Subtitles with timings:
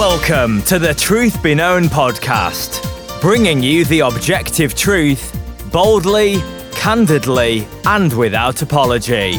[0.00, 2.80] Welcome to the Truth Be Known podcast,
[3.20, 5.38] bringing you the objective truth
[5.70, 6.40] boldly,
[6.72, 9.34] candidly, and without apology.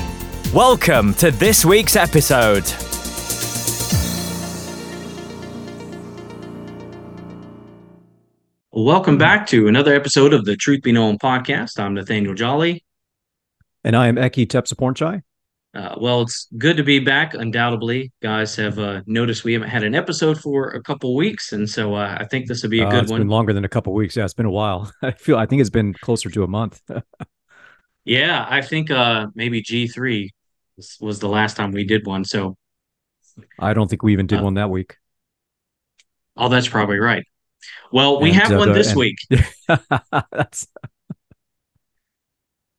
[0.54, 2.64] Welcome to this week's episode.
[8.72, 11.80] Welcome back to another episode of the Truth Be Known podcast.
[11.80, 12.86] I'm Nathaniel Jolly.
[13.84, 15.24] And I am Ekkie Tepsapornchai.
[15.74, 17.34] Uh, well, it's good to be back.
[17.34, 21.70] Undoubtedly, guys have uh, noticed we haven't had an episode for a couple weeks, and
[21.70, 23.22] so uh, I think this will be a Uh, good it's one.
[23.22, 24.18] been longer than a couple weeks.
[24.18, 24.92] Yeah, it's been a while.
[25.02, 25.38] I feel.
[25.38, 26.82] I think it's been closer to a month.
[28.04, 30.32] Yeah, I think uh, maybe G three
[30.76, 32.26] was, was the last time we did one.
[32.26, 32.58] So,
[33.60, 34.98] I don't think we even did Uh, one that week.
[36.36, 37.24] oh, that's probably right.
[37.92, 39.18] Well, we And, have one this and- week,
[40.32, 40.66] That's,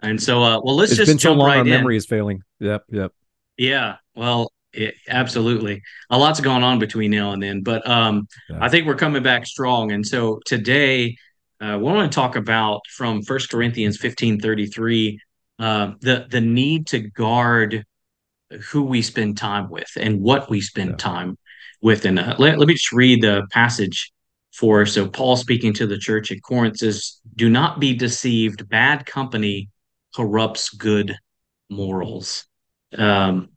[0.03, 1.49] and so uh, well, let's it's just been so long.
[1.49, 1.71] right our in.
[1.71, 2.43] memory is failing.
[2.61, 2.85] Yep.
[2.91, 3.13] Yep.
[3.57, 5.83] Yeah, well, it, absolutely.
[6.11, 8.59] A lot's going on between now and then, but um, Yeah.
[8.61, 9.93] I think we're coming back strong.
[9.93, 11.17] And so today,
[11.61, 15.21] uh, we want to talk about from First Corinthians fifteen thirty three,
[15.59, 17.85] uh, the the need to guard
[18.71, 20.97] who we spend time with and what we spend Yeah.
[20.97, 21.39] time
[21.81, 22.05] with.
[22.05, 24.13] And uh, let, let me just read the passage
[24.53, 24.85] for.
[24.87, 28.69] So Paul speaking to the church at Corinth says, "Do not be deceived.
[28.69, 29.69] Bad company
[30.15, 31.17] corrupts good
[31.71, 32.47] morals."
[32.97, 33.51] Um,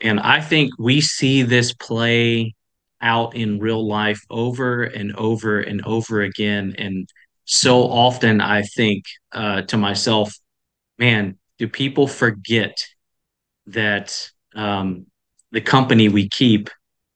[0.00, 2.54] and I think we see this play
[3.00, 6.74] out in real life over and over and over again.
[6.78, 7.08] And
[7.44, 10.34] so often I think uh, to myself,
[10.98, 12.76] man, do people forget
[13.66, 15.06] that um,
[15.52, 16.70] the company we keep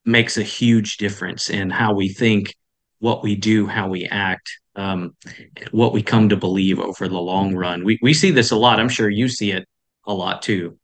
[0.04, 2.54] makes a huge difference in how we think,
[2.98, 4.50] what we do, how we act,
[4.80, 5.14] um,
[5.70, 7.84] what we come to believe over the long run.
[7.84, 8.80] We, we see this a lot.
[8.80, 9.68] I'm sure you see it
[10.06, 10.78] a lot too.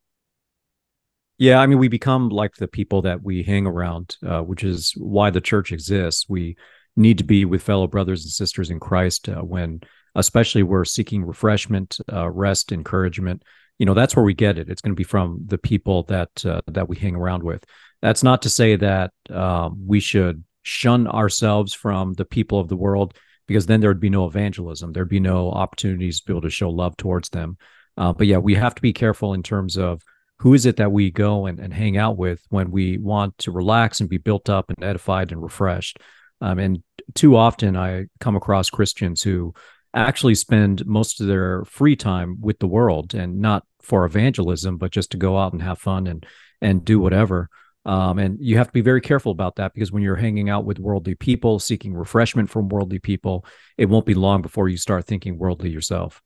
[1.39, 1.61] Yeah.
[1.61, 5.31] I mean, we become like the people that we hang around, uh, which is why
[5.31, 6.27] the church exists.
[6.29, 6.57] We
[6.97, 9.81] need to be with fellow brothers and sisters in Christ uh, when,
[10.15, 13.43] especially, we're seeking refreshment, uh, rest, encouragement.
[13.79, 14.71] You know, that's where we get it.
[14.71, 17.65] It's going to be from the people that uh, that we hang around with.
[18.01, 22.77] That's not to say that um, we should shun ourselves from the people of the
[22.77, 23.15] world,
[23.47, 24.93] because then there would be no evangelism.
[24.93, 27.57] There'd be no opportunities to be able to show love towards them.
[27.97, 30.03] Uh, but yeah, we have to be careful in terms of
[30.39, 33.51] who is it that we go and, and hang out with when we want to
[33.51, 35.99] relax and be built up and edified and refreshed.
[36.41, 36.83] Um, and
[37.15, 39.55] too often I come across Christians who
[39.95, 44.91] actually spend most of their free time with the world and not for evangelism, but
[44.91, 46.27] just to go out and have fun and
[46.61, 47.49] and do whatever.
[47.87, 50.65] Um, and you have to be very careful about that because when you're hanging out
[50.65, 53.47] with worldly people, seeking refreshment from worldly people,
[53.79, 56.21] it won't be long before you start thinking worldly yourself.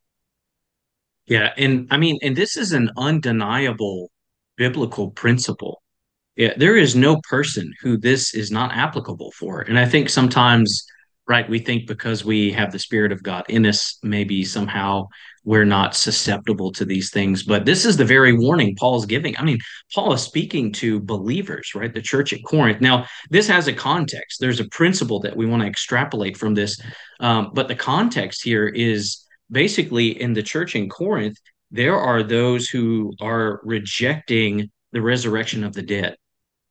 [1.27, 4.11] Yeah, and I mean, and this is an undeniable
[4.57, 5.83] biblical principle.
[6.35, 9.61] Yeah, there is no person who this is not applicable for.
[9.61, 10.87] And I think sometimes,
[11.29, 15.09] right, we think because we have the Spirit of God in us, maybe somehow
[15.45, 17.43] we're not susceptible to these things.
[17.43, 19.37] But this is the very warning Paul's giving.
[19.39, 19.59] I mean,
[19.95, 21.93] Paul is speaking to believers, right?
[21.93, 22.81] The church at Corinth.
[22.81, 24.41] Now, this has a context.
[24.41, 26.79] There's a principle that we want to extrapolate from this.
[27.21, 31.39] Um, but the context here is basically in the church in Corinth,
[31.71, 36.17] there are those who are rejecting the resurrection of the dead,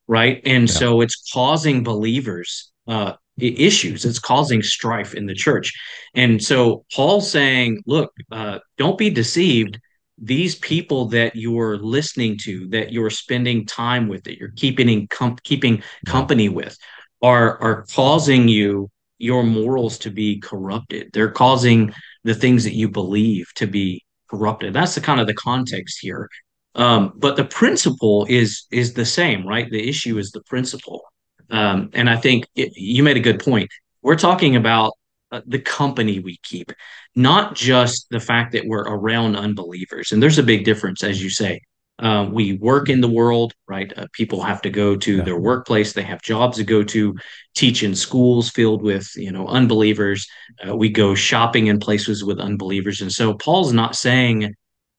[0.06, 0.40] right?
[0.44, 0.74] And Yeah.
[0.74, 4.04] so it's causing believers uh, issues.
[4.04, 5.72] It's causing strife in the church.
[6.14, 9.78] And so Paul's saying, look, uh, don't be deceived.
[10.18, 15.06] These people that you're listening to, that you're spending time with, that you're keeping in
[15.08, 16.76] com- keeping company with,
[17.22, 21.10] are are causing you your morals to be corrupted.
[21.12, 21.92] They're causing
[22.24, 24.72] the things that you believe to be corrupted.
[24.72, 26.28] That's the kind of the context here.
[26.74, 29.70] Um, but the principle is is the same, right?
[29.70, 31.02] The issue is the principle.
[31.50, 33.68] Um, and I think it, you made a good point.
[34.02, 34.92] We're talking about
[35.32, 36.72] uh, the company we keep,
[37.14, 40.12] not just the fact that we're around unbelievers.
[40.12, 41.60] And there's a big difference, as you say.
[41.98, 43.92] Uh, we work in the world, right?
[43.96, 45.22] Uh, people have to go to Yeah.
[45.22, 45.92] their workplace.
[45.92, 47.14] They have jobs to go to,
[47.54, 50.26] teach in schools filled with, you know, unbelievers.
[50.66, 53.02] Uh, we go shopping in places with unbelievers.
[53.02, 54.54] And so Paul's not saying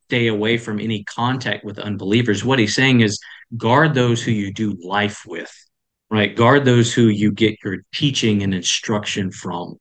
[0.09, 2.45] stay away from any contact with unbelievers.
[2.45, 3.19] What he's saying is
[3.57, 5.51] guard those who you do life with,
[6.12, 6.36] right?
[6.36, 9.78] Guard those who you get your teaching and instruction from.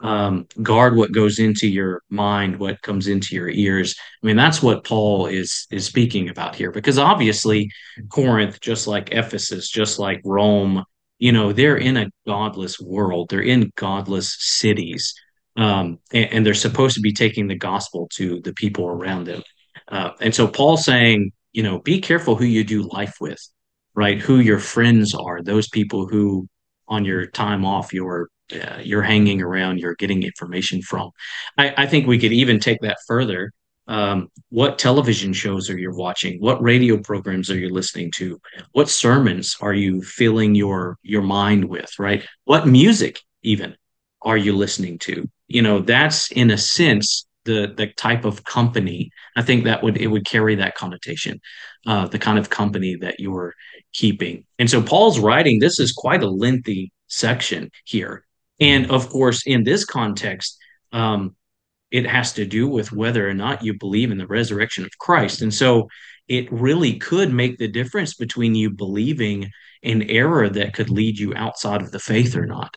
[0.00, 3.94] Um, guard what goes into your mind, what comes into your ears.
[4.22, 7.70] I mean, that's what Paul is is speaking about here, because obviously
[8.10, 10.84] Corinth, just like Ephesus, just like Rome,
[11.18, 13.30] you know, they're in a godless world.
[13.30, 15.14] They're in godless cities,
[15.56, 19.42] um, and, and they're supposed to be taking the gospel to the people around them.
[19.88, 23.40] Uh, and so Paul's saying, you know, be careful who you do life with,
[23.94, 24.20] right?
[24.20, 26.48] Who your friends are, those people who
[26.88, 31.10] on your time off you're uh, you're hanging around you're getting information from.
[31.56, 33.52] I, I think we could even take that further.
[33.86, 36.40] Um, what television shows are you watching?
[36.40, 38.40] What radio programs are you listening to?
[38.72, 42.26] What sermons are you filling your your mind with right?
[42.44, 43.76] What music even
[44.22, 45.28] are you listening to?
[45.48, 49.96] You know that's in a sense the the type of company i think that would
[49.98, 51.40] it would carry that connotation
[51.86, 53.54] uh, the kind of company that you're
[53.94, 58.24] keeping and so paul's writing this is quite a lengthy section here
[58.60, 60.58] and of course in this context
[60.92, 61.34] um,
[61.90, 65.42] it has to do with whether or not you believe in the resurrection of christ
[65.42, 65.88] and so
[66.26, 69.50] it really could make the difference between you believing
[69.82, 72.76] an error that could lead you outside of the faith or not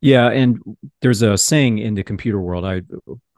[0.00, 0.58] yeah, and
[1.02, 2.64] there's a saying in the computer world.
[2.64, 2.82] I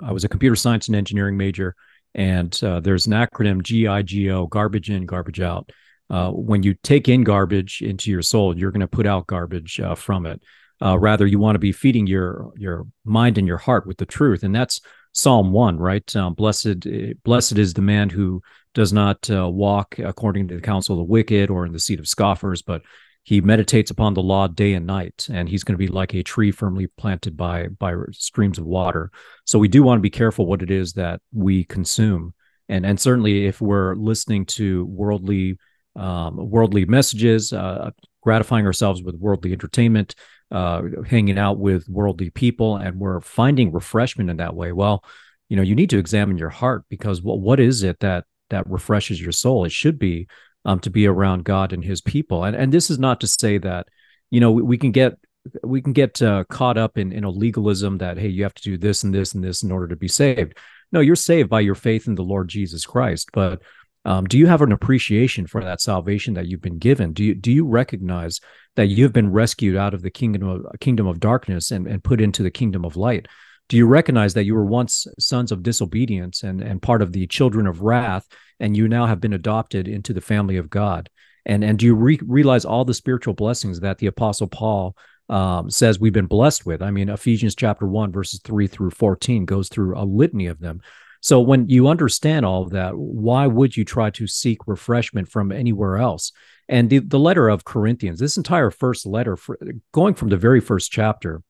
[0.01, 1.75] I was a computer science and engineering major,
[2.15, 5.71] and uh, there's an acronym GIGO: garbage in, garbage out.
[6.13, 9.81] Uh, when you take in garbage into your soul, you're going to put out garbage
[9.81, 10.43] uh, from it.
[10.81, 14.07] Uh, rather, you want to be feeding your your mind and your heart with the
[14.07, 14.81] truth, and that's
[15.13, 16.15] Psalm one, right?
[16.15, 16.87] Um, blessed,
[17.25, 18.43] blessed is the man who
[18.75, 21.99] does not uh, walk according to the counsel of the wicked or in the seat
[21.99, 22.83] of scoffers, but
[23.25, 26.23] he meditates upon the law day and night and he's going to be like a
[26.23, 29.11] tree firmly planted by by streams of water
[29.45, 32.35] so we do want to be careful what it is that we consume
[32.69, 35.57] and and certainly if we're listening to worldly
[35.97, 37.91] um, worldly messages uh,
[38.23, 40.15] gratifying ourselves with worldly entertainment
[40.51, 45.05] uh, hanging out with worldly people and we're finding refreshment in that way well
[45.49, 48.69] you know you need to examine your heart because what what is it that that
[48.69, 50.27] refreshes your soul it should be
[50.65, 52.45] um, to be around God and His people.
[52.45, 53.89] And and this is not to say that
[54.31, 55.15] you know we, we can get
[55.63, 58.63] we can get uh, caught up in in a legalism that hey you have to
[58.63, 60.57] do this and this and this in order to be saved.
[60.93, 63.31] No, you're saved by your faith in the Lord Jesus Christ.
[63.33, 63.63] But
[64.05, 67.13] um, do you have an appreciation for that salvation that you've been given?
[67.13, 68.41] Do you do you recognize
[68.75, 72.03] that you have been rescued out of the kingdom of kingdom of darkness and, and
[72.03, 73.29] put into the kingdom of light?
[73.69, 77.27] Do you recognize that you were once sons of disobedience and, and part of the
[77.27, 78.27] children of wrath,
[78.61, 81.09] and you now have been adopted into the family of God?
[81.47, 84.97] And, and do you re- realize all the spiritual blessings that the Apostle Paul
[85.29, 86.83] um, says we've been blessed with?
[86.83, 90.81] I mean, Ephesians chapter 1, verses 3 through 14 goes through a litany of them.
[91.23, 95.53] So when you understand all of that, why would you try to seek refreshment from
[95.53, 96.33] anywhere else?
[96.69, 99.57] And the, the letter of Corinthians, this entire first letter, for,
[99.93, 101.43] going from the very first chapter,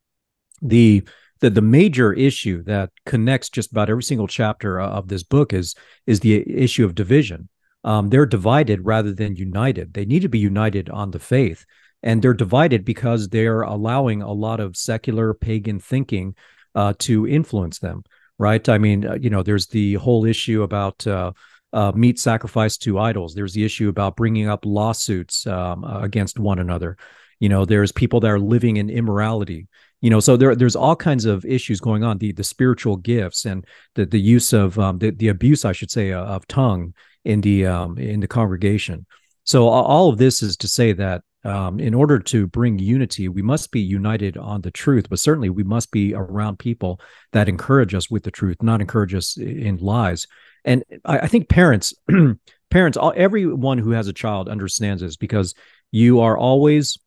[0.60, 1.02] the
[1.40, 5.74] the the major issue that connects just about every single chapter of this book is
[6.06, 7.48] is the issue of division.
[7.82, 9.94] Um, they're divided rather than united.
[9.94, 11.64] They need to be united on the faith,
[12.02, 16.36] and they're divided because they're allowing a lot of secular pagan thinking
[16.74, 18.04] uh, to influence them.
[18.42, 18.68] Right?
[18.68, 21.06] I mean, uh, you know, there's the whole issue about.
[21.06, 21.32] Uh,
[21.74, 23.34] uh, meat sacrificed to idols.
[23.34, 26.98] There's the issue about bringing up lawsuits um, against one another.
[27.40, 29.68] You know, there's people that are living in immorality
[30.02, 33.46] you know so there there's all kinds of issues going on the the spiritual gifts
[33.46, 36.92] and the the use of um, the the abuse I should say uh, of tongue
[37.24, 39.06] in the um, in the congregation
[39.44, 43.42] so all of this is to say that um, in order to bring unity we
[43.42, 47.00] must be united on the truth but certainly we must be around people
[47.32, 50.26] that encourage us with the truth not encourage us in lies
[50.64, 51.94] and I, I think parents
[52.70, 55.54] parents all, everyone who has a child understands this because
[55.90, 56.98] you are always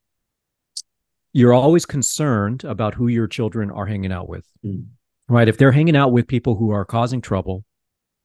[1.33, 4.45] you're always concerned about who your children are hanging out with.
[4.63, 4.85] Mm.
[5.27, 5.49] Right?
[5.49, 7.65] If they're hanging out with people who are causing trouble,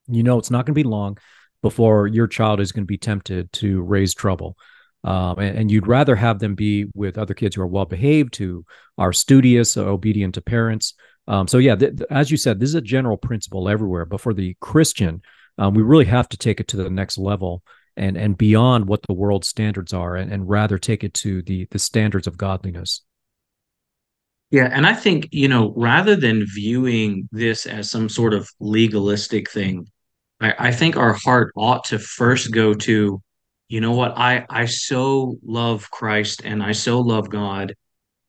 [0.06, 1.18] you know it's not going to be long
[1.62, 4.56] before your child is going to be tempted to raise trouble.
[5.02, 8.36] Um, and, and, you'd rather have them be with other kids who are well behaved,
[8.36, 8.66] who
[8.98, 10.92] are studious, obedient to parents.
[11.26, 14.04] Um, so yeah, th- th- as you said, this is a general principle everywhere.
[14.04, 15.22] But for the Christian,
[15.56, 17.62] um, we really have to take it to the next level
[17.96, 21.66] and and beyond what the world standards are and, and rather take it to the
[21.70, 23.02] the standards of godliness
[24.50, 29.50] yeah and i think you know rather than viewing this as some sort of legalistic
[29.50, 29.86] thing
[30.40, 33.20] i, I think our heart ought to first go to
[33.70, 37.74] you know what i i so love christ and i so love god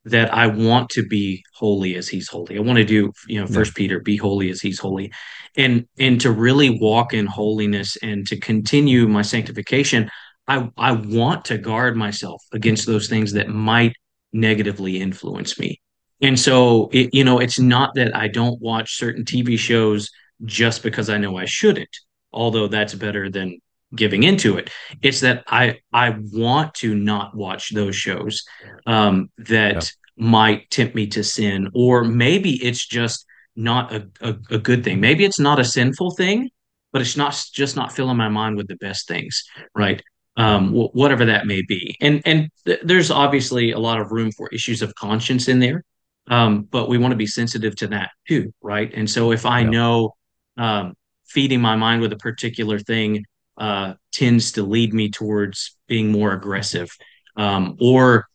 [0.05, 2.57] that I want to be holy as he's holy.
[2.57, 3.83] I want to do, you know, first yeah.
[3.83, 5.12] Peter, be holy as he's holy.
[5.55, 10.10] And and to really walk in holiness and to continue my sanctification,
[10.48, 13.93] I I want to guard myself against those things that might
[14.33, 15.79] negatively influence me.
[16.21, 20.10] And so it, you know, it's not that I don't watch certain TV shows
[20.45, 21.95] just because I know I shouldn't,
[22.31, 23.60] although that's better than
[23.95, 24.69] giving into it.
[25.01, 28.43] It's that I I want to not watch those shows
[28.86, 30.25] um, that yeah.
[30.25, 35.01] might tempt me to sin, or maybe it's just not a, a, a, good thing.
[35.01, 36.50] Maybe it's not a sinful thing,
[36.93, 39.43] but it's not just not filling my mind with the best things,
[39.75, 40.01] right?
[40.38, 41.95] um, whatever that may be.
[42.01, 45.83] And and th- there's obviously a lot of room for issues of conscience in there,
[46.27, 48.91] um, but we want to be sensitive to that too, right?
[48.93, 50.15] And so if I know
[50.57, 50.93] um,
[51.27, 53.25] feeding my mind with a particular thing
[53.58, 56.89] uh, tends to lead me towards being more aggressive,
[57.36, 58.27] um, or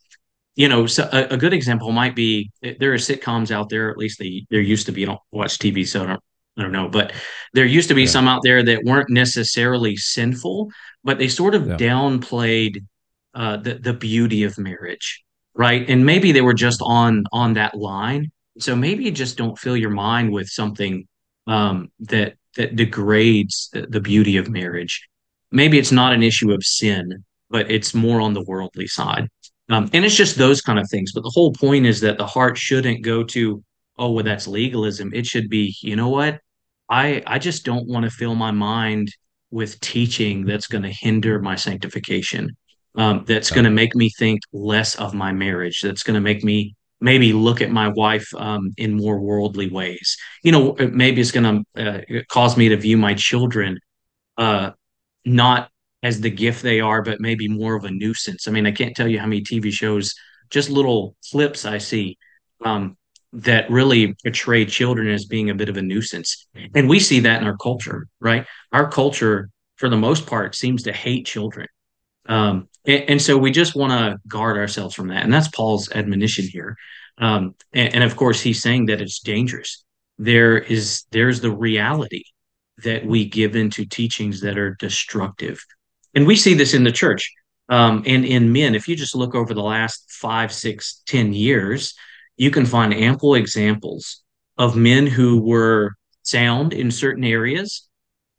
[0.55, 3.91] you know, so a, a, good example might be there are sitcoms out there.
[3.91, 5.03] At least they there used to be.
[5.03, 6.23] I don't watch TV, so I don't
[6.57, 7.13] I don't know, but
[7.53, 8.09] there used to be yeah.
[8.09, 10.71] some out there that weren't necessarily sinful,
[11.03, 11.77] but they sort of yeah.
[11.77, 12.83] downplayed
[13.35, 15.87] uh, the the beauty of marriage, right?
[15.87, 18.31] And maybe they were just on on that line.
[18.57, 21.07] So maybe just don't fill your mind with something
[21.45, 25.07] um, that that degrades the, beauty of marriage.
[25.51, 29.29] Maybe it's not an issue of sin, but it's more on the worldly side.
[29.69, 31.13] Um, and it's just those kind of things.
[31.13, 33.63] But the whole point is that the heart shouldn't go to,
[33.97, 35.13] oh, well, that's legalism.
[35.13, 36.39] It should be, you know what?
[36.89, 39.09] I I just don't want to fill my mind
[39.51, 42.55] with teaching that's going to hinder my sanctification.
[42.95, 45.81] Um, that's going to make me think less of my marriage.
[45.81, 50.17] That's going to make me maybe look at my wife um, in more worldly ways.
[50.43, 53.79] You know, maybe it's going to uh, cause me to view my children
[54.37, 54.71] uh,
[55.25, 55.69] not
[56.03, 58.47] as the gift they are, but maybe more of a nuisance.
[58.47, 60.13] I mean, I can't tell you how many TV shows,
[60.49, 62.17] just little clips I see
[62.63, 62.97] um,
[63.33, 66.47] that really portray children as being a bit of a nuisance.
[66.75, 68.45] And we see that in our culture, right?
[68.71, 71.67] Our culture, for the most part, seems to hate children.
[72.27, 75.23] Um, and, and, so we just want to guard ourselves from that.
[75.23, 76.77] And that's Paul's admonition here.
[77.17, 79.83] Um, and, and of course, he's saying that it's dangerous.
[80.17, 82.23] There is there's the reality
[82.83, 85.63] that we give into teachings that are destructive.
[86.13, 87.31] And we see this in the church
[87.69, 88.75] um, and in men.
[88.75, 91.95] If you just look over the last five, six, ten years,
[92.37, 94.23] you can find ample examples
[94.57, 97.87] of men who were sound in certain areas.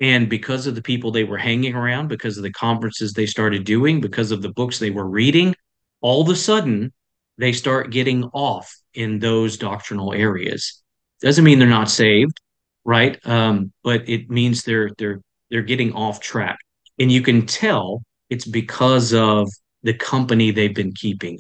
[0.01, 3.65] And because of the people they were hanging around, because of the conferences they started
[3.65, 5.55] doing, because of the books they were reading,
[6.01, 6.93] all of a sudden
[7.37, 10.83] they start getting off in those doctrinal areas.
[11.21, 12.41] Doesn't mean they're not saved,
[12.85, 13.19] right?
[13.27, 16.59] Um, but it means they're they're they're getting off track,
[16.99, 19.49] and you can tell it's because of
[19.83, 21.39] the company they've been keeping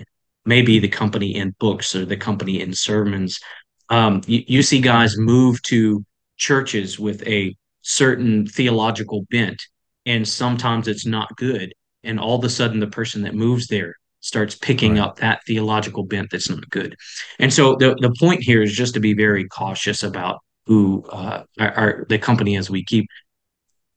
[0.48, 3.38] maybe the company in books or the company in sermons.
[3.90, 6.04] Um, you, you see guys move to
[6.38, 7.54] churches with a
[7.88, 9.60] certain theological bent,
[10.06, 11.74] and sometimes it's not good.
[12.04, 15.00] And all of a sudden, the person that moves there starts picking right.
[15.00, 16.94] up that theological bent that's not good.
[17.38, 21.44] And so the, the point here is just to be very cautious about who uh,
[21.58, 23.06] are, the company as we keep.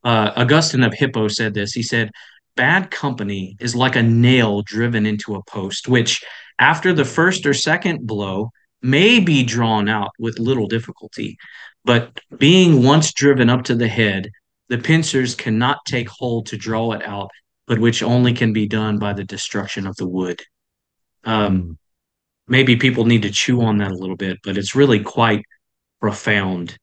[0.04, 1.74] Uh, Augustine of Hippo said this.
[1.74, 2.12] He said,
[2.56, 6.24] Bad company is like a nail driven into a post, which
[6.60, 11.38] after the first or second blow may be drawn out with little difficulty.
[11.84, 14.30] But being once driven up to the head,
[14.70, 17.30] the pincers cannot take hold to draw it out,
[17.68, 20.42] but which only can be done by the destruction of the wood.
[21.24, 21.78] Um,
[22.48, 25.44] maybe people need to chew on that a little bit, but it's really quite
[26.00, 26.78] profound.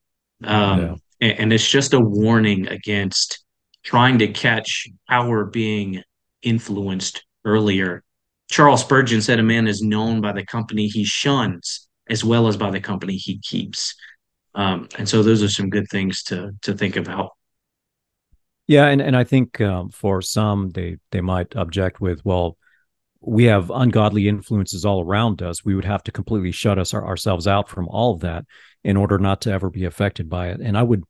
[0.45, 0.95] Um, yeah.
[1.21, 3.45] and, and it's just a warning against
[3.83, 6.03] trying to catch power being
[6.43, 8.05] influenced earlier
[8.51, 12.57] Charles Spurgeon said a man is known by the company he shuns as well as
[12.57, 13.95] by the company he keeps.
[14.59, 17.31] Um, and so those are some good things to to think about.
[18.67, 22.59] Yeah, and, and I think um, for some they they might object with, well,
[23.21, 25.65] we have ungodly influences all around us.
[25.65, 28.45] We would have to completely shut us our, ourselves out from all of that
[28.83, 30.61] in order not to ever be affected by it.
[30.61, 31.05] And I would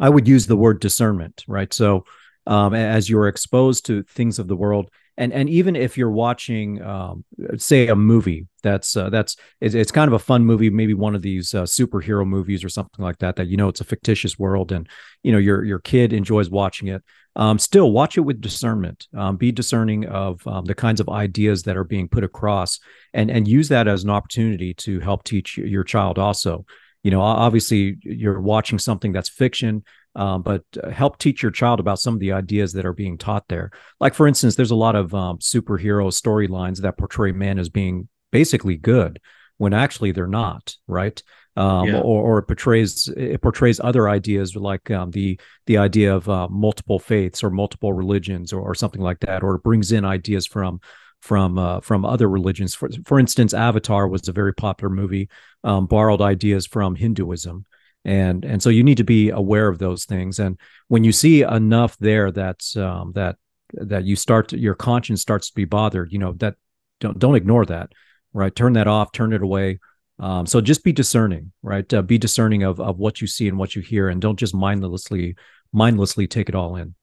[0.00, 1.72] I would use the word discernment, right?
[1.72, 2.06] So
[2.46, 6.82] um, as you're exposed to things of the world, and and even if you're watching
[6.82, 7.24] um,
[7.56, 11.14] say a movie that's uh, that's it's, it's, kind of a fun movie maybe one
[11.14, 14.38] of these uh, superhero movies or something like that that you know it's a fictitious
[14.38, 14.88] world and
[15.22, 17.02] you know your your kid enjoys watching it
[17.36, 21.62] um, still watch it with discernment um, be discerning of um, the kinds of ideas
[21.64, 22.80] that are being put across
[23.12, 26.64] and and use that as an opportunity to help teach your child also.
[27.02, 29.84] You know obviously you're watching something that's fiction
[30.14, 33.18] um, but uh, help teach your child about some of the ideas that are being
[33.18, 33.70] taught there.
[34.00, 38.08] Like, for instance, there's a lot of um, superhero storylines that portray men as being
[38.30, 39.20] basically good
[39.58, 41.22] when actually they're not, right?
[41.56, 42.00] Um, yeah.
[42.00, 46.48] or, or, it portrays it portrays other ideas like um, the the idea of uh,
[46.48, 50.48] multiple faiths or multiple religions or, or, something like that, or it brings in ideas
[50.48, 50.80] from
[51.20, 52.74] from uh, from other religions.
[52.74, 55.28] For for instance, Avatar was a very popular movie,
[55.62, 57.64] um, borrowed ideas from Hinduism,
[58.04, 60.38] and and so you need to be aware of those things.
[60.38, 60.58] And
[60.88, 63.36] when you see enough there that's um, that
[63.72, 66.54] that you start to, your conscience starts to be bothered you know that
[67.00, 67.90] don't don't ignore that
[68.32, 68.54] right?
[68.54, 69.78] Turn that off turn it away.
[70.18, 71.92] Um, so just be discerning right?
[71.92, 74.54] Uh, be discerning of of what you see and what you hear and don't just
[74.54, 75.36] mindlessly
[75.72, 76.94] mindlessly take it all in.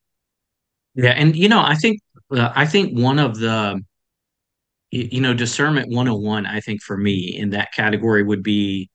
[0.96, 3.82] Yeah and you know i think uh, I think one of the
[4.92, 8.90] you know discernment 101 i think for me in that category would be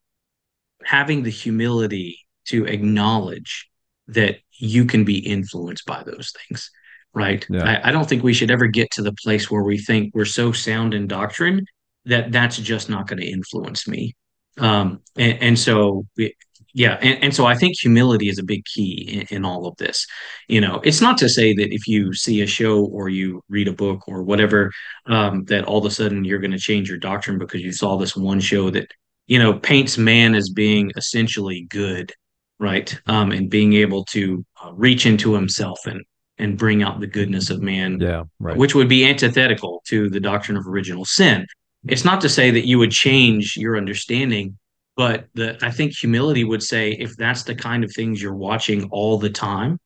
[0.87, 3.69] having the humility to acknowledge
[4.09, 6.71] that you can be influenced by those things
[7.17, 7.47] right?
[7.49, 7.65] Yeah.
[7.65, 10.27] I, I don't think we should ever get to the place where we think we're
[10.27, 11.65] so sound in doctrine
[12.05, 14.15] that that's just not going to influence me.
[14.59, 16.35] Um and, and so we,
[16.73, 19.77] yeah and, and so i think humility is a big key in, in all of
[19.77, 20.07] this.
[20.49, 23.69] You know it's not to say that if you see a show or you read
[23.69, 24.71] a book or whatever
[25.07, 27.97] um, that all of a sudden you're going to change your doctrine because you saw
[27.97, 28.89] this one show that
[29.27, 32.13] you know paints man as being essentially good
[32.59, 32.99] right?
[33.07, 36.03] Um, and being able to uh, reach into himself and
[36.39, 38.57] and bring out the goodness of man Yeah, right.
[38.57, 41.47] which would be antithetical to the doctrine of original sin.
[41.87, 44.59] It's not to say that you would change your understanding
[44.97, 48.89] but the i think humility would say if that's the kind of things you're watching
[48.91, 49.79] all the time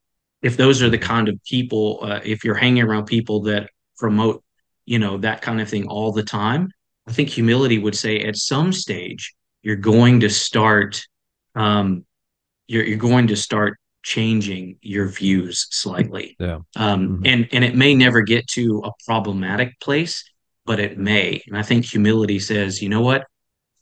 [0.43, 3.69] if those are the kind of people uh, if you're hanging around people that
[3.99, 4.43] promote
[4.87, 6.71] you know that kind of thing all the time
[7.11, 11.03] i think humility would say at some stage you're going to start
[11.55, 12.05] um
[12.69, 16.59] you're, you're going to start changing your views slightly Yeah.
[16.77, 17.29] um Mhm.
[17.31, 20.25] and and it may never get to a problematic place
[20.65, 23.27] but it may and i think humility says you know what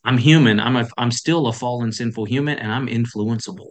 [0.04, 3.70] i'm human i'm a i'm still a fallen sinful human and i'm influenceable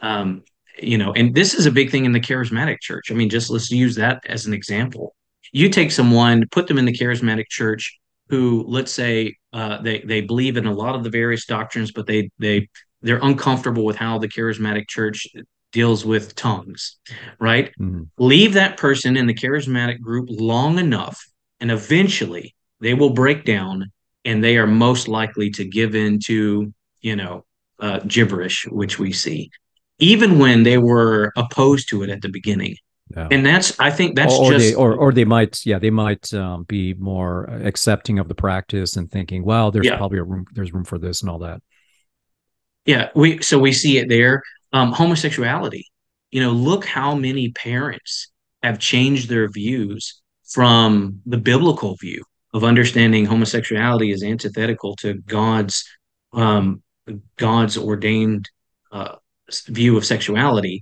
[0.00, 0.42] um,
[0.80, 3.10] you know, and this is a big thing in the charismatic church.
[3.10, 5.14] I mean, just let's use that as an example.
[5.50, 7.98] You take someone, put them in the charismatic church
[8.28, 12.06] who, let's say, uh, they they believe in a lot of the various doctrines, but
[12.06, 12.68] they they
[13.02, 15.26] they're uncomfortable with how the charismatic church
[15.72, 16.96] deals with tongues,
[17.40, 17.72] right?
[17.80, 18.08] Mhm.
[18.18, 21.24] Leave that person in the charismatic group long enough,
[21.60, 23.90] and eventually they will break down,
[24.24, 27.44] and they are most likely to give in to, you know,
[27.80, 29.50] uh, gibberish, which we see
[29.98, 32.76] even when they were opposed to it at the beginning.
[33.16, 33.28] Yeah.
[33.30, 35.90] And that's, I think that's or, or just, they or or they might yeah they
[35.90, 39.96] might um, be more accepting of the practice and thinking well, there's Yeah.
[39.96, 41.62] probably a room there's room for this and all that
[42.88, 44.42] yeah, we, so we see it there.
[44.72, 45.84] Um, homosexuality,
[46.30, 48.28] you know, look how many parents
[48.62, 55.84] have changed their views from the biblical view of understanding homosexuality as antithetical to God's,
[56.32, 56.82] um,
[57.36, 58.48] God's ordained,
[58.90, 59.16] uh,
[59.66, 60.80] view of sexuality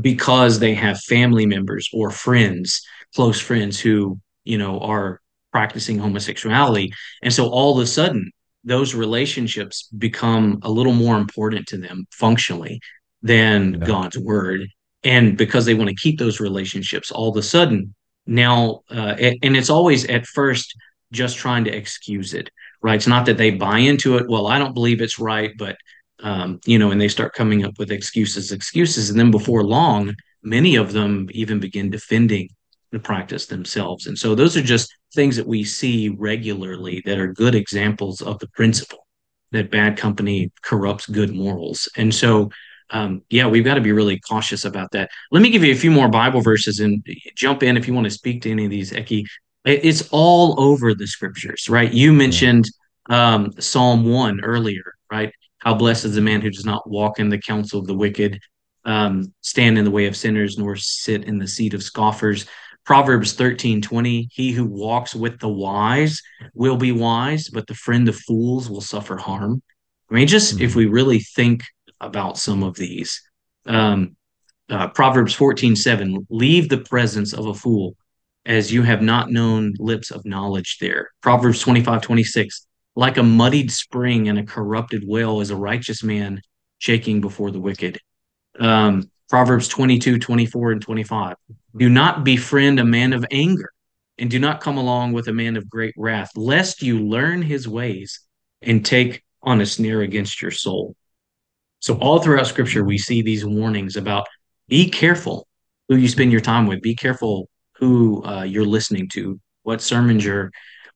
[0.00, 2.82] because they have family members or friends,
[3.14, 5.20] close friends who, you know, are
[5.52, 6.92] practicing homosexuality.
[7.22, 8.30] And so all of a sudden,
[8.64, 12.80] those relationships become a little more important to them functionally
[13.22, 13.86] than Yeah.
[13.86, 14.68] God's word.
[15.04, 17.94] And because they want to keep those relationships, all of a sudden,
[18.26, 20.76] now, uh, and it's always at first
[21.12, 22.50] just trying to excuse it,
[22.82, 22.96] right?
[22.96, 24.28] It's not that they buy into it.
[24.28, 25.76] Well, I don't believe it's right, but
[26.20, 30.14] um, you know, and they start coming up with excuses, excuses, and then before long,
[30.42, 32.48] many of them even begin defending
[32.90, 34.06] the practice themselves.
[34.06, 38.38] And so those are just things that we see regularly that are good examples of
[38.38, 39.06] the principle
[39.52, 41.88] that bad company corrupts good morals.
[41.96, 42.50] And so
[42.90, 45.10] um, yeah, we've got to be really cautious about that.
[45.30, 47.04] Let me give you a few more Bible verses and
[47.34, 49.24] jump in if you want to speak to any of these, Ekkie.
[49.64, 51.92] It's all over the scriptures, right?
[51.92, 52.70] You mentioned
[53.10, 55.32] um, Psalm 1 earlier, right?
[55.58, 58.40] How blessed is the man who does not walk in the counsel of the wicked,
[58.84, 62.46] um, stand in the way of sinners, nor sit in the seat of scoffers.
[62.84, 64.28] Proverbs thirteen twenty.
[64.32, 66.22] He who walks with the wise
[66.54, 69.62] will be wise, but the friend of fools will suffer harm.
[70.10, 71.64] I mean, just if we really think
[72.00, 73.20] about some of these.
[73.66, 74.16] Um,
[74.70, 76.26] uh, Proverbs fourteen seven.
[76.30, 77.94] Leave the presence of a fool
[78.46, 81.10] as you have not known lips of knowledge there.
[81.20, 82.67] Proverbs twenty five twenty six
[82.98, 86.42] like a muddied spring and a corrupted well is a righteous man
[86.78, 87.96] shaking before the wicked.
[88.58, 91.36] Um, Proverbs 22, 24, and 25.
[91.76, 93.70] Do not befriend a man of anger,
[94.18, 97.68] and do not come along with a man of great wrath, lest you learn his
[97.68, 98.18] ways
[98.62, 100.96] and take on a snare against your soul.
[101.78, 104.26] So, all throughout scripture, we see these warnings about
[104.66, 105.46] be careful
[105.88, 110.24] who you spend your time with, be careful who uh, you're listening to, what sermons
[110.24, 110.50] you're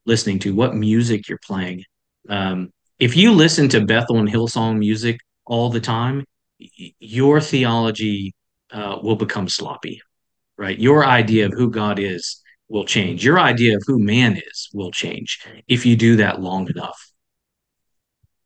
[0.05, 1.85] listening to, what music you're playing.
[2.29, 6.25] Um, if you listen to Bethel and Hillsong music all the time,
[6.57, 8.33] your theology
[8.71, 10.01] uh, will become sloppy,
[10.57, 10.77] right?
[10.77, 13.23] Your idea of who God is will change.
[13.23, 17.11] Your idea of who man is will change if you do that long enough.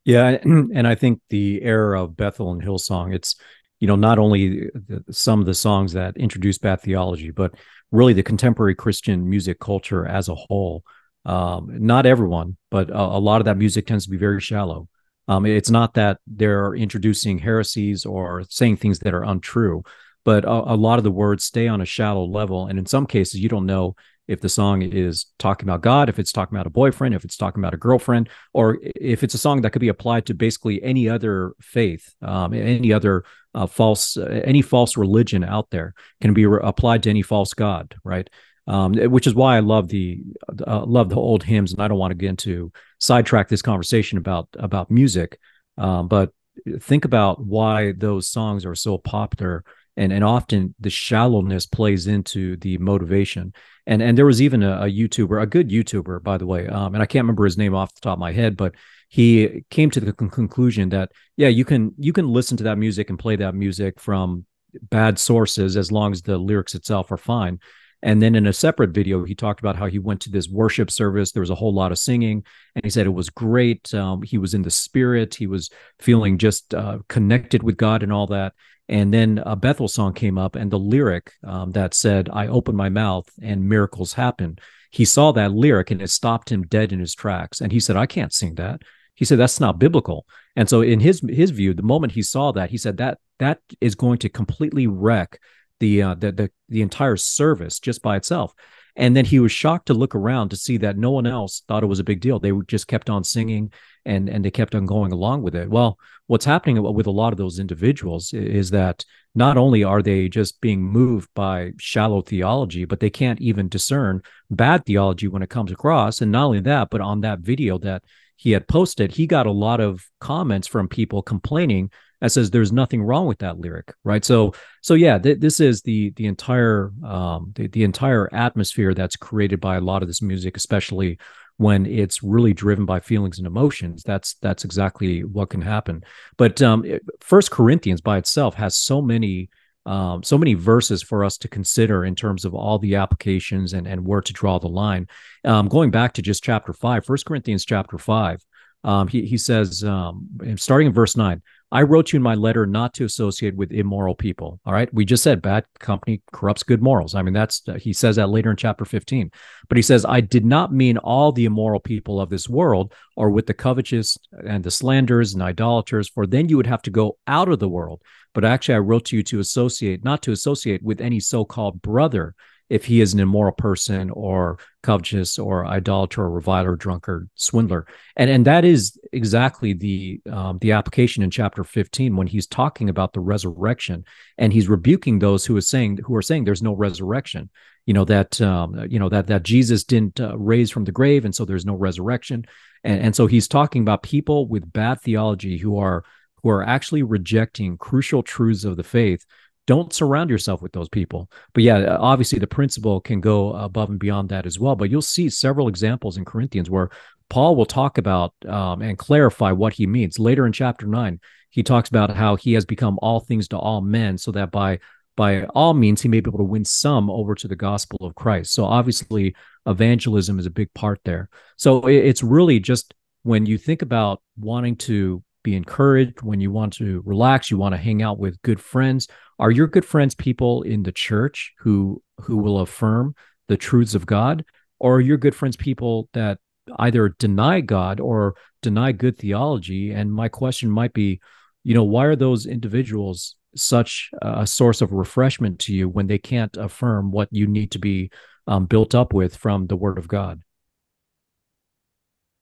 [0.05, 3.35] Yeah, and I think the era of Bethel and Hillsong, it's
[3.79, 4.69] you know not only
[5.11, 7.53] some of the songs that introduce bad theology, but
[7.91, 10.83] really the contemporary Christian music culture as a whole.
[11.27, 14.87] Um, not everyone, but a, a lot of that music tends to be very shallow.
[15.27, 19.83] Um, it's not that they're introducing heresies or saying things that are untrue,
[20.23, 23.05] but a, a lot of the words stay on a shallow level, and in some
[23.05, 23.95] cases, you don't know
[24.27, 27.37] if the song is talking about God, if it's talking about a boyfriend, if it's
[27.37, 30.81] talking about a girlfriend, or if it's a song that could be applied to basically
[30.83, 36.33] any other faith, um, any other uh, false, uh, any false religion out there can
[36.33, 38.29] be re- applied to any false god, right?
[38.67, 40.21] Um, which is why I love the
[40.65, 44.17] uh, love the old hymns, and I don't want to get into sidetrack this conversation
[44.17, 45.39] about about music,
[45.77, 46.31] um, but
[46.79, 49.63] think about why those songs are so popular
[49.97, 53.53] and and often the shallowness plays into the motivation.
[53.85, 56.93] And and there was even a, a youtuber a good youtuber by the way um,
[56.93, 58.75] and i can't remember his name off the top of my head but
[59.07, 62.77] he came to the con- conclusion that yeah you can you can listen to that
[62.77, 64.45] music and play that music from
[64.81, 67.59] bad sources as long as the lyrics itself are fine
[68.03, 70.91] and then in a separate video, he talked about how he went to this worship
[70.91, 71.31] service.
[71.31, 73.93] There was a whole lot of singing, and he said it was great.
[73.93, 75.35] Um, he was in the spirit.
[75.35, 78.53] He was feeling just uh, connected with God and all that.
[78.89, 82.75] And then a Bethel song came up, and the lyric um, that said, I open
[82.75, 84.59] my mouth and miracles happen.
[84.91, 87.59] He saw that lyric and it stopped him dead in his tracks.
[87.59, 88.83] And he said, I can't sing that.
[89.15, 90.25] He said, that's not biblical.
[90.55, 93.59] And so in his his view, the moment he saw that, he said that that
[93.81, 95.39] is going to completely wreck
[95.79, 98.53] the uh, the, the the entire service just by itself.
[98.95, 101.83] And then he was shocked to look around to see that no one else thought
[101.83, 102.39] it was a big deal.
[102.39, 103.71] They just kept on singing
[104.05, 105.69] and and they kept on going along with it.
[105.69, 110.27] Well, what's happening with a lot of those individuals is that not only are they
[110.29, 115.49] just being moved by shallow theology, but they can't even discern bad theology when it
[115.49, 116.21] comes across.
[116.21, 118.03] And not only that, but on that video that
[118.35, 122.71] he had posted, he got a lot of comments from people complaining that says there's
[122.71, 124.23] nothing wrong with that lyric right?
[124.25, 129.15] So so yeah th- this is the the entire um the, the entire atmosphere that's
[129.15, 131.19] created by a lot of this music especially
[131.57, 134.03] when it's really driven by feelings and emotions.
[134.03, 136.03] That's that's exactly what can happen.
[136.37, 136.85] But um
[137.21, 139.49] first corinthians by itself has so many
[139.87, 143.87] um, so many verses for us to consider in terms of all the applications and,
[143.87, 145.07] and where to draw the line.
[145.45, 148.43] Um, going back to just chapter five, First Corinthians chapter five,
[148.83, 150.27] um, he, he says, um,
[150.57, 154.15] starting in verse nine, I wrote you in my letter not to associate with immoral
[154.15, 154.59] people.
[154.65, 154.93] All right.
[154.93, 157.13] We just said bad company corrupts good morals.
[157.13, 159.29] I mean, that's, uh, he says that later in chapter 15.
[159.67, 163.29] But he says, I did not mean all the immoral people of this world or
[163.29, 167.17] with the covetous and the slanderers and idolaters, for then you would have to go
[167.27, 168.01] out of the world.
[168.33, 171.81] But actually, I wrote to you to associate, not to associate with any so called
[171.81, 172.33] brother
[172.69, 177.87] if he is an immoral person or covetous or idolater or reviler, drunkard, swindler.
[178.15, 182.89] And and that is exactly the um, the application in chapter 15 when he's talking
[182.89, 184.05] about the resurrection
[184.37, 187.49] and he's rebuking those who is saying who are saying there's no resurrection.
[187.85, 191.23] You know that um, you know that that Jesus didn't uh, raise from the grave
[191.25, 192.45] and so there's no resurrection.
[192.83, 196.03] And, and so he's talking about people with bad theology who are
[196.43, 199.25] who are actually rejecting crucial truths of the faith
[199.67, 201.29] don't surround yourself with those people.
[201.53, 204.75] But yeah, obviously the principle can go above and beyond that as well.
[204.75, 206.89] But you'll see several examples in Corinthians where
[207.29, 210.17] Paul will talk about um, and clarify what he means.
[210.17, 213.81] Later in chapter nine, he talks about how he has become all things to all
[213.81, 214.79] men, so that by
[215.17, 218.15] by all means he may be able to win some over to the gospel of
[218.15, 218.53] Christ.
[218.53, 221.29] So obviously, evangelism is a big part there.
[221.57, 226.73] So it's really just when you think about wanting to be encouraged, when you want
[226.73, 229.07] to relax, you want to hang out with good friends
[229.39, 233.15] are your good friends people in the church who who will affirm
[233.47, 234.43] the truths of god?
[234.79, 236.39] Or are your good friends people that
[236.77, 239.91] either deny god or deny good theology?
[239.91, 241.19] And my question might be
[241.63, 246.17] you know why are those individuals such a source of refreshment to you when they
[246.17, 248.11] can't affirm what you need to be
[248.45, 250.41] um, built up with from the word of god?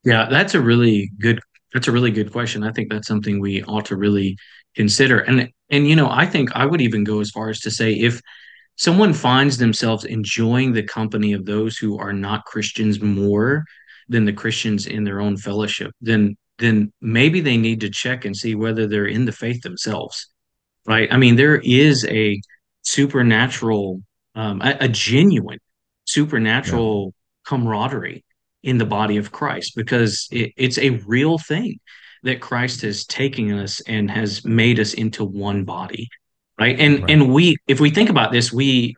[0.04, 1.42] Yeah that's a really good
[1.76, 2.64] that's a really good question.
[2.64, 4.38] I think that's something we ought to really
[4.76, 5.20] consider.
[5.20, 7.94] And and you know i think i would even go as far as to say
[7.94, 8.22] if
[8.78, 13.64] someone finds themselves enjoying the company of those who are not christians more
[14.10, 18.36] than the christians in their own fellowship then then maybe they need to check and
[18.36, 20.30] see whether they're in the faith themselves
[20.86, 22.40] right i mean there is a
[22.82, 24.02] supernatural
[24.36, 25.60] um, a, a genuine
[26.06, 27.50] supernatural yeah.
[27.50, 28.24] camaraderie
[28.64, 31.80] in the body of christ because it, it's a real thing
[32.26, 36.10] that Christ has taken us and has made us into one body
[36.60, 37.12] right and right.
[37.12, 38.96] and we if we think about this we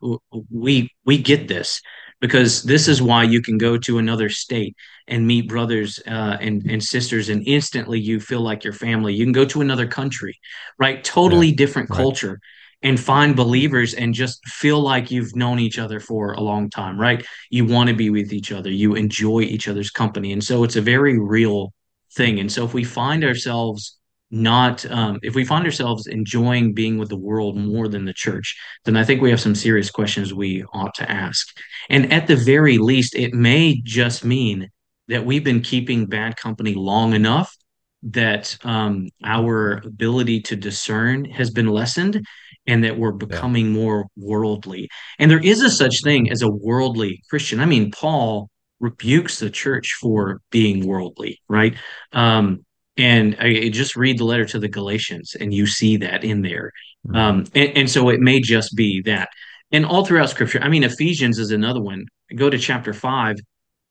[0.50, 1.82] we we get this
[2.20, 4.76] because this is why you can go to another state
[5.08, 9.26] and meet brothers uh, and and sisters and instantly you feel like your family you
[9.26, 10.38] can go to another country
[10.80, 11.56] right totally yeah.
[11.56, 11.98] different right.
[11.98, 12.40] culture
[12.84, 17.00] and find believers and just feel like you've known each other for a long time
[17.00, 20.64] right you want to be with each other you enjoy each other's company and so
[20.64, 21.74] it's a very real
[22.18, 22.40] thing.
[22.40, 23.98] And so if we find ourselves
[24.30, 28.58] not um, if we find ourselves enjoying being with the world more than the church,
[28.84, 31.48] then I think we have some serious questions we ought to ask.
[31.90, 34.70] And at the very least, it may just mean
[35.08, 37.56] that we've been keeping bad company long enough
[38.04, 42.26] that um, our ability to discern has been lessened
[42.68, 43.72] and that we're becoming yeah.
[43.72, 44.90] more worldly.
[45.20, 47.62] And there is a such thing as a worldly Christian.
[47.62, 51.76] I mean, Paul rebukes the church for being worldly, right?
[52.14, 52.66] Um,
[52.98, 56.72] and I just read the letter to the Galatians, and you see that in there.
[57.08, 57.16] Mm-hmm.
[57.16, 59.30] Um, and, and so it may just be that.
[59.72, 62.06] And all throughout Scripture, I mean, Ephesians is another one.
[62.36, 63.36] Go to chapter five,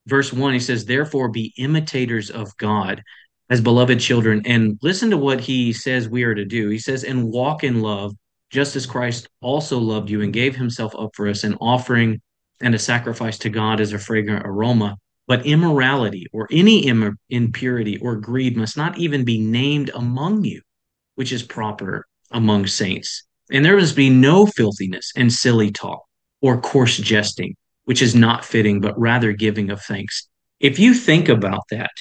[0.07, 0.55] verse one.
[0.55, 3.03] He says, "Therefore, be imitators of God."
[3.49, 6.69] As beloved children, and listen to what he says we are to do.
[6.69, 8.13] He says, and walk in love,
[8.51, 12.21] just as Christ also loved you and gave himself up for us, an offering
[12.61, 14.97] and a sacrifice to God as a fragrant aroma.
[15.29, 20.63] But immorality or any Im- impurity or greed must not even be named among you,
[21.17, 23.25] which is proper among saints.
[23.51, 26.05] And there must be no filthiness and silly talk
[26.41, 30.29] or coarse jesting, which is not fitting, but rather giving of thanks.
[30.61, 31.93] If you think about that,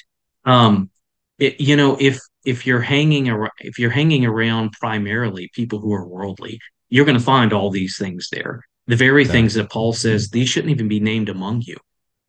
[0.44, 0.90] um,
[1.38, 5.92] it, you know, if if you're hanging around, if you're hanging around primarily people who
[5.92, 8.62] are worldly, you're going to find all these things there.
[8.86, 9.32] The very yeah.
[9.32, 11.76] things that Paul says these shouldn't even be named among you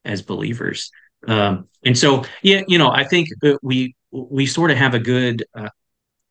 [0.03, 0.91] as believers.
[1.27, 3.29] Um, and so, yeah, you know, I think
[3.61, 5.69] we we sort of have a good uh,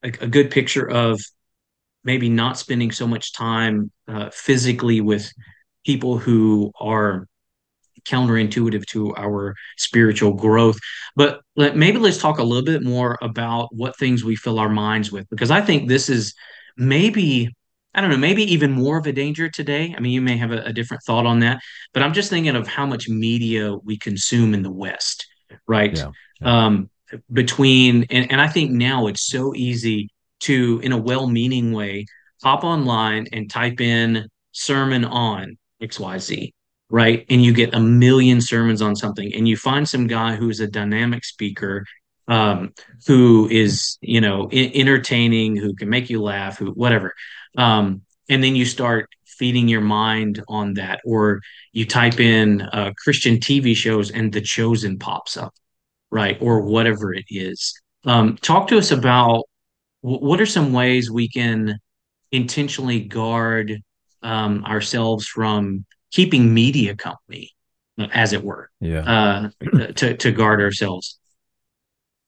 [0.02, 1.20] a, a, good picture of
[2.04, 5.30] maybe not spending so much time uh, physically with
[5.84, 7.26] people who are
[8.04, 10.78] counterintuitive to our spiritual growth.
[11.16, 14.68] But let, maybe let's talk a little bit more about what things we fill our
[14.68, 16.34] minds with, because I think this is
[16.76, 17.55] maybe
[17.96, 19.94] I don't know, maybe even more of a danger today.
[19.96, 21.62] I mean, you may have a, a, different thought on that,
[21.94, 25.26] but I'm just thinking of how much media we consume in the West,
[25.66, 25.96] right?
[25.96, 26.10] Yeah,
[26.42, 26.66] yeah.
[26.66, 26.90] Um,
[27.32, 32.04] between, and, and I think now it's so easy to, in a well meaning way,
[32.42, 36.52] hop online and type in sermon on XYZ,
[36.90, 37.24] right?
[37.30, 40.66] And you get a million sermons on something, and you find some guy who's a
[40.66, 41.86] dynamic speaker
[42.28, 42.72] um,
[43.06, 47.14] who is you know I- entertaining, who can make you laugh, who whatever,
[47.56, 51.40] um, and then you start feeding your mind on that, or
[51.72, 55.54] you type in uh, Christian TV shows and The Chosen pops up,
[56.10, 57.78] right, or whatever it is.
[58.04, 59.44] Um, talk to us about
[60.02, 61.78] w- what are some ways we can
[62.32, 63.82] intentionally guard
[64.22, 67.50] um, ourselves from keeping media company,
[67.98, 71.18] as it were, yeah, uh, to to guard ourselves.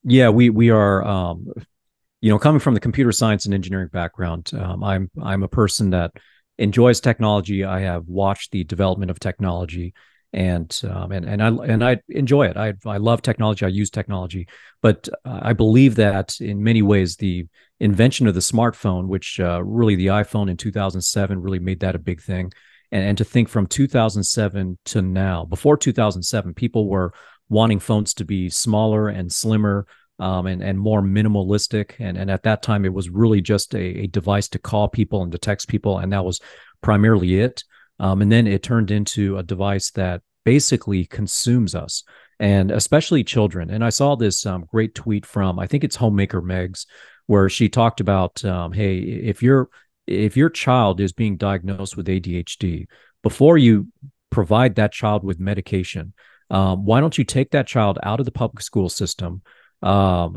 [0.03, 1.47] Yeah, we we are um,
[2.21, 5.91] you know, coming from the computer science and engineering background, um, I'm I'm a person
[5.91, 6.11] that
[6.57, 7.63] enjoys technology.
[7.63, 9.93] I have watched the development of technology,
[10.33, 12.57] and um, and and I and I enjoy it.
[12.57, 13.65] I I love technology.
[13.65, 14.47] I use technology,
[14.81, 17.47] but I believe that in many ways the
[17.79, 21.99] invention of the smartphone, which uh, really the iPhone in 2007 really made that a
[21.99, 22.51] big thing,
[22.91, 27.13] and and to think from 2007 to now, before 2007, people were
[27.49, 29.87] wanting phones to be smaller and slimmer
[30.19, 31.93] um, and, and more minimalistic.
[31.99, 35.23] And, and at that time, it was really just a, a device to call people
[35.23, 35.97] and to text people.
[35.97, 36.39] And that was
[36.81, 37.63] primarily it.
[37.99, 42.03] Um, and then it turned into a device that basically consumes us
[42.39, 43.69] and especially children.
[43.69, 46.85] And I saw this um, great tweet from, I think it's Homemaker Megs,
[47.27, 49.69] where she talked about, um, hey, if your
[50.07, 52.87] if your child is being diagnosed with ADHD,
[53.21, 53.89] before you
[54.31, 56.13] provide that child with medication,
[56.49, 59.41] um, why don't you take that child out of the public school system?
[59.81, 60.35] Um,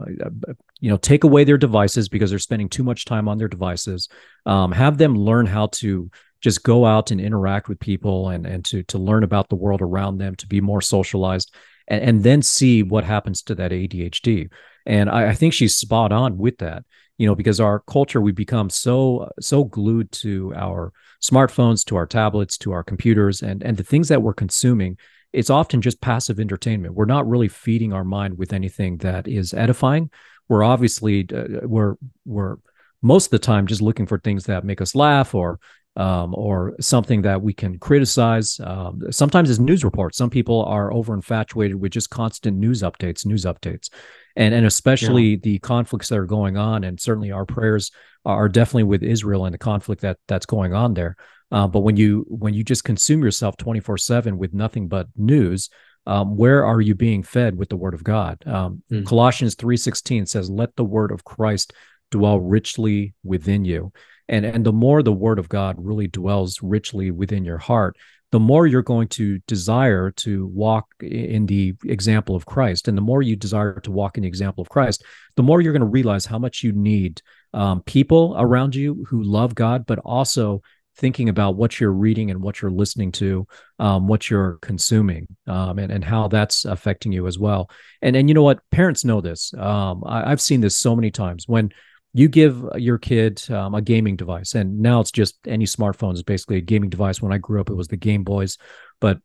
[0.81, 4.09] you know, take away their devices because they're spending too much time on their devices.
[4.47, 8.65] Um, have them learn how to just go out and interact with people and and
[8.67, 11.55] to to learn about the world around them, to be more socialized,
[11.89, 14.51] and, and then see what happens to that ADHD.
[14.87, 16.85] And I, I think she's spot on with that
[17.19, 22.07] you know because our culture we become so so glued to our smartphones to our
[22.07, 24.97] tablets to our computers and and the things that we're consuming
[25.33, 26.95] it's often just passive entertainment.
[26.95, 30.11] We're not really feeding our mind with anything that is edifying.
[30.49, 32.57] We're obviously uh, we're we're
[33.01, 35.59] most of the time just looking for things that make us laugh or
[35.97, 38.59] um, or something that we can criticize.
[38.61, 40.17] Um, sometimes it's news reports.
[40.17, 43.91] Some people are over infatuated with just constant news updates, news updates,
[44.37, 45.39] and and especially yeah.
[45.43, 46.85] the conflicts that are going on.
[46.85, 47.91] And certainly our prayers
[48.25, 51.17] are definitely with Israel and the conflict that that's going on there.
[51.53, 55.69] Uh, but when you when you just consume yourself 24 7 with nothing but news
[56.07, 59.07] um, where are you being fed with the word of god um, mm.
[59.07, 61.75] colossians 3.16 says let the word of christ
[62.11, 63.93] dwell richly within you
[64.29, 67.97] and and the more the word of god really dwells richly within your heart
[68.33, 72.89] the more you're going to desire to walk in the example of Christ.
[72.89, 75.05] And the more you desire to walk in the example of Christ,
[75.37, 77.21] the more you're going to realize how much you need
[77.53, 80.63] um, people around you who love God, but also
[81.03, 83.45] thinking about what you're reading and what you're listening to,
[83.81, 87.69] um, what you're consuming, um, and, and how that's affecting you as well.
[88.01, 88.61] And and you know what?
[88.71, 89.53] Parents know this.
[89.55, 91.73] Um, I, have seen this so many times when
[92.15, 96.23] you give your kid um, a gaming device, and now it's just any smartphone is
[96.23, 97.21] basically a gaming device.
[97.21, 98.57] When I grew up, it was the Game Boys,
[99.01, 99.19] but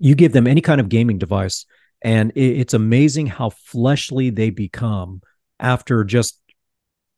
[0.00, 1.64] you give them any kind of gaming device,
[2.02, 5.22] and it, it's amazing how fleshly they become
[5.60, 6.40] after just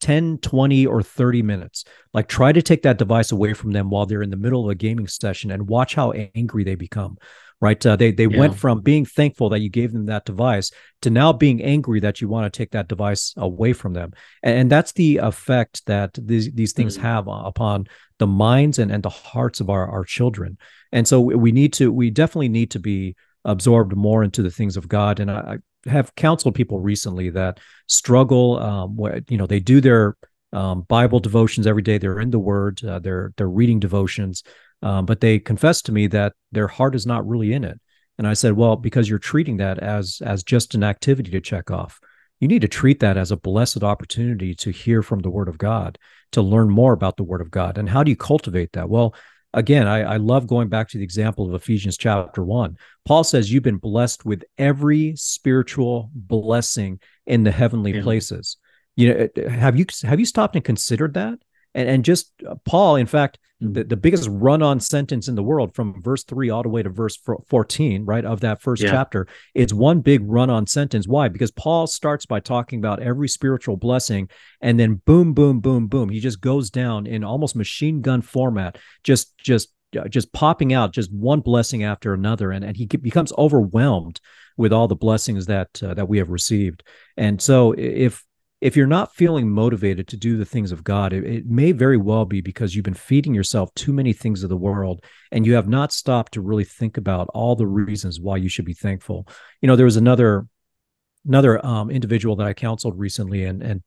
[0.01, 1.85] 10, 20, or 30 minutes.
[2.13, 4.71] Like try to take that device away from them while they're in the middle of
[4.71, 7.19] a gaming session and watch how angry they become.
[7.63, 7.85] Right.
[7.85, 8.39] Uh, they they yeah.
[8.39, 10.71] went from being thankful that you gave them that device
[11.03, 14.13] to now being angry that you want to take that device away from them.
[14.43, 17.07] And, and that's the effect that these, these things mm-hmm.
[17.07, 17.87] have upon
[18.19, 20.57] the minds and, and the hearts of our, our children.
[20.91, 24.79] And so we need to, we definitely need to be absorbed more into the things
[24.79, 25.21] of God.
[25.21, 28.59] And I, have counseled people recently that struggle.
[28.59, 30.17] Um, where, you know, they do their
[30.53, 31.99] um, Bible devotions every day.
[31.99, 32.85] They're in the Word.
[32.85, 34.43] Uh, they're they're reading devotions,
[34.83, 37.81] um, but they confess to me that their heart is not really in it.
[38.19, 41.71] And I said, well, because you're treating that as as just an activity to check
[41.71, 42.01] off.
[42.41, 45.59] You need to treat that as a blessed opportunity to hear from the Word of
[45.59, 45.99] God,
[46.33, 47.79] to learn more about the Word of God.
[47.79, 48.89] And how do you cultivate that?
[48.89, 49.15] Well,
[49.53, 52.77] again, I, I, love going back to the example of Ephesians chapter one.
[53.05, 58.03] Paul says, You've been blessed with every spiritual blessing in the heavenly yeah.
[58.03, 58.57] places.
[58.97, 61.39] You know, have you have you stopped and considered that?
[61.75, 63.75] And and just uh, Paul, in fact, mm.
[63.75, 66.91] the, the biggest run-on sentence in the world from verse three all the way to
[66.91, 68.91] verse fourteen, right of that first yeah.
[68.91, 71.07] chapter, is one big run-on sentence.
[71.07, 71.29] Why?
[71.29, 74.29] Because Paul starts by talking about every spiritual blessing,
[74.61, 78.79] and then boom, boom, boom, boom, he just goes down in almost machine gun format,
[79.05, 83.33] just just uh, just popping out just one blessing after another and, and he becomes
[83.37, 84.21] overwhelmed
[84.57, 86.85] with all the blessings that uh, that we have received
[87.17, 88.25] and so if
[88.61, 91.97] if you're not feeling motivated to do the things of God, it, it, may very
[91.97, 95.55] well be because you've been feeding yourself too many things of the world and you
[95.55, 99.27] have not stopped to really think about all the reasons why you should be thankful.
[99.63, 100.47] You know, there was another
[101.27, 103.83] another um, individual that I counseled recently and and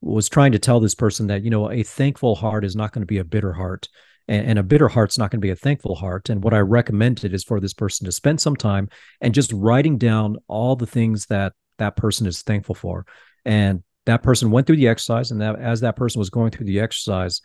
[0.00, 3.02] was trying to tell this person that, you know, a thankful heart is not going
[3.02, 3.88] to be a bitter heart.
[4.26, 6.30] And, a bitter heart's not going to be a thankful heart.
[6.30, 8.88] And what I recommended is for this person to spend some time
[9.20, 13.04] and just writing down all the things that that person is thankful for.
[13.44, 16.66] And that person went through the exercise and that as that person was going through
[16.66, 17.40] the exercise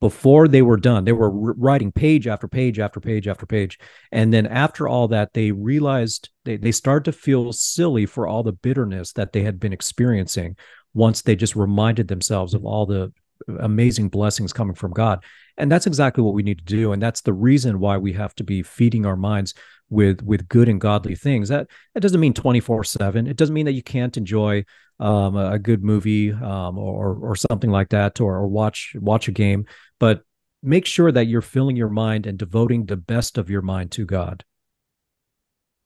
[0.00, 3.78] before they were done they were writing page after page after page after page.
[4.12, 8.42] And then after all that they realized they, they started to feel silly for all
[8.42, 10.56] the bitterness that they had been experiencing
[10.92, 13.12] once they just reminded themselves of all the
[13.60, 15.24] amazing blessings coming from god.
[15.56, 16.92] And that's exactly what we need to do.
[16.92, 19.54] And that's the reason why we have to be feeding our minds
[19.94, 23.66] with with good and godly things that that doesn't mean 24 7 it doesn't mean
[23.66, 24.64] that you can't enjoy
[25.00, 29.32] um, a, good movie um, or or something like that, or, or watch watch a
[29.32, 29.66] game.
[29.98, 30.22] But
[30.62, 34.04] make sure that you're filling your mind and devoting the best of your mind to
[34.04, 34.44] God.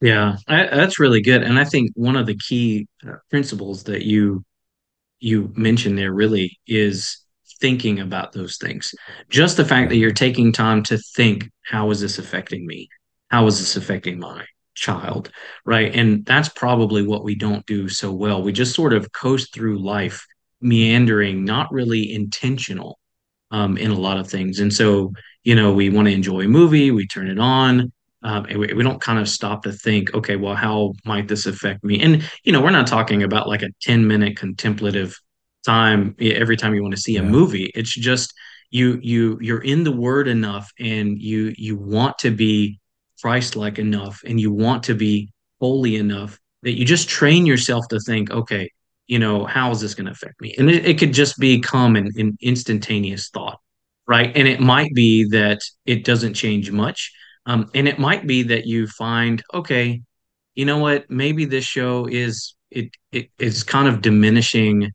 [0.00, 4.02] Yeah, I, that's really good, and I think one of the key uh, principles that
[4.02, 4.44] you
[5.20, 7.24] you mentioned there really is
[7.60, 8.94] thinking about those things.
[9.30, 12.88] Just the fact that you're taking time to think, how is this affecting me?
[13.28, 15.30] How is this affecting my child,
[15.64, 15.94] right?
[15.94, 18.42] And that's probably what we don't do so well.
[18.42, 20.24] We just sort of coast through life,
[20.60, 22.98] meandering, not really intentional
[23.50, 24.60] um, in a lot of things.
[24.60, 25.12] And so,
[25.42, 27.92] you know, we want to enjoy a movie, we turn it on.
[28.22, 31.46] Um, and we, we don't kind of stop to think, okay, well, how might this
[31.46, 32.02] affect me?
[32.02, 35.16] And, you know, we're not talking about like a 10 minute contemplative
[35.64, 37.70] time every time you want to see a movie.
[37.74, 38.32] It's just,
[38.70, 42.78] you you you're in the word enough and you you want to be
[43.22, 48.00] Christ-like enough and you want to be holy enough that you just train yourself to
[48.00, 48.70] think, okay,
[49.06, 50.54] you know, how is this going to affect me?
[50.58, 53.58] And it, it could just become an, an instantaneous thought,
[54.06, 54.30] right?
[54.36, 57.12] And it might be that it doesn't change much.
[57.46, 60.02] Um, and it might be that you find, okay,
[60.54, 61.10] you know what?
[61.10, 64.90] Maybe this show is it it is kind of diminishing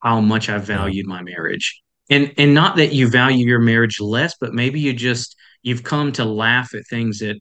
[0.00, 1.82] how much I valued my marriage.
[2.08, 6.12] And and not that you value your marriage less, but maybe you just you've come
[6.12, 7.38] to laugh at things that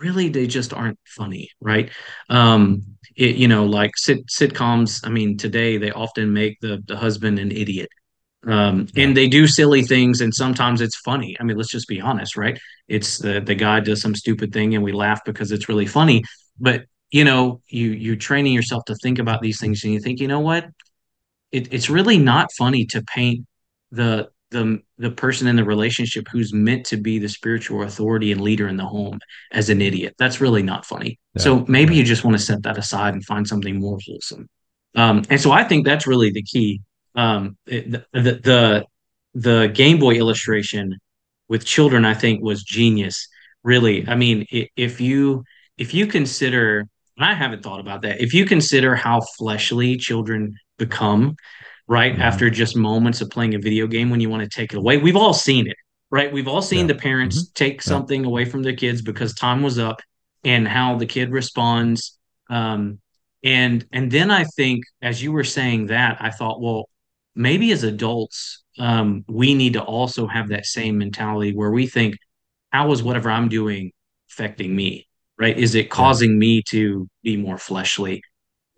[0.00, 1.90] really they just aren't funny right?
[2.28, 2.82] Um
[3.16, 7.38] it, you know like sit, sitcoms i mean today they often make the the husband
[7.38, 7.88] an idiot.
[8.46, 9.04] Um yeah.
[9.04, 11.36] and they do silly things and sometimes it's funny.
[11.38, 12.58] I mean let's just be honest right?
[12.88, 16.22] It's the the guy does some stupid thing and we laugh because it's really funny.
[16.58, 20.20] But you know you you training yourself to think about these things and you think
[20.20, 20.66] you know what?
[21.52, 23.44] It, it's really not funny to paint
[23.90, 28.40] the the the person in the relationship who's meant to be the spiritual authority and
[28.40, 29.18] leader in the home
[29.52, 30.14] as an idiot.
[30.18, 31.18] That's really not funny.
[31.34, 31.42] Yeah.
[31.42, 34.48] So maybe you just want to set that aside and find something more wholesome.
[34.94, 36.82] Um, and so I think that's really the key.
[37.14, 38.86] Um, the, the the
[39.34, 40.98] the Game Boy illustration
[41.48, 43.28] with children, I think, was genius.
[43.62, 45.44] Really, I mean, if you
[45.76, 46.80] if you consider,
[47.16, 51.36] and I haven't thought about that, if you consider how fleshly children become
[51.90, 52.12] right?
[52.12, 52.22] Mm-hmm.
[52.22, 54.96] After just moments of playing a video game when you want to take it away.
[54.96, 55.76] We've all seen it,
[56.10, 56.32] right?
[56.32, 56.94] We've all seen yeah.
[56.94, 57.52] the parents mm-hmm.
[57.54, 58.28] take something yeah.
[58.28, 60.00] away from their kids because time was up
[60.44, 62.16] and how the kid responds.
[62.48, 63.00] Um,
[63.42, 66.88] and and then I think as you were saying that, I thought, well,
[67.34, 72.16] maybe as adults, um, we need to also have that same mentality where we think,
[72.70, 73.90] how is whatever I'm doing
[74.30, 75.08] affecting me?
[75.40, 75.58] Right?
[75.58, 76.38] Is it causing yeah.
[76.38, 78.22] me to be more fleshly?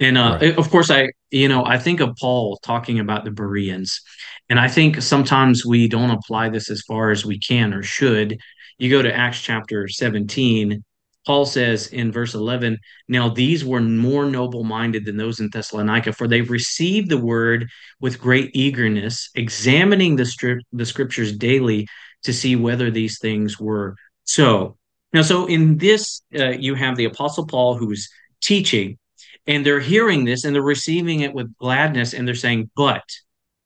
[0.03, 0.59] And uh, right.
[0.59, 4.01] of course, I you know I think of Paul talking about the Bereans,
[4.49, 8.39] and I think sometimes we don't apply this as far as we can or should.
[8.79, 10.83] You go to Acts chapter 17.
[11.25, 16.13] Paul says in verse 11, Now these were more noble minded than those in Thessalonica,
[16.13, 17.69] for they received the word
[18.01, 21.87] with great eagerness, examining the, stri- the scriptures daily
[22.25, 23.95] to see whether these things were
[24.25, 24.77] so.
[25.13, 28.09] Now, so in this, uh, you have the Apostle Paul who's
[28.41, 28.99] teaching,
[29.47, 33.03] and they're hearing this and they're receiving it with gladness and they're saying but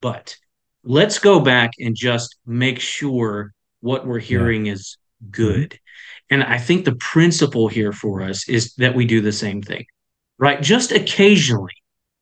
[0.01, 0.37] but
[0.83, 4.73] let's go back and just make sure what we're hearing yeah.
[4.73, 4.99] is
[5.31, 6.35] good mm-hmm.
[6.35, 9.85] and i think the principle here for us is that we do the same thing
[10.39, 11.75] right just occasionally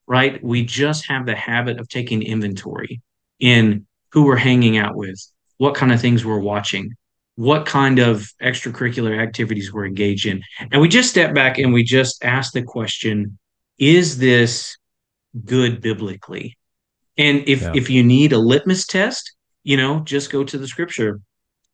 [0.06, 3.00] right we just have the habit of taking inventory
[3.40, 5.20] in who we're hanging out with
[5.58, 6.94] what kind of things we're watching
[7.36, 10.40] what kind of extracurricular activities we're engaged in
[10.70, 13.36] and we just step back and we just ask the question
[13.78, 14.76] is this
[15.44, 16.56] good biblically?
[17.16, 17.72] And if yeah.
[17.74, 21.20] if you need a litmus test, you know, just go to the scripture.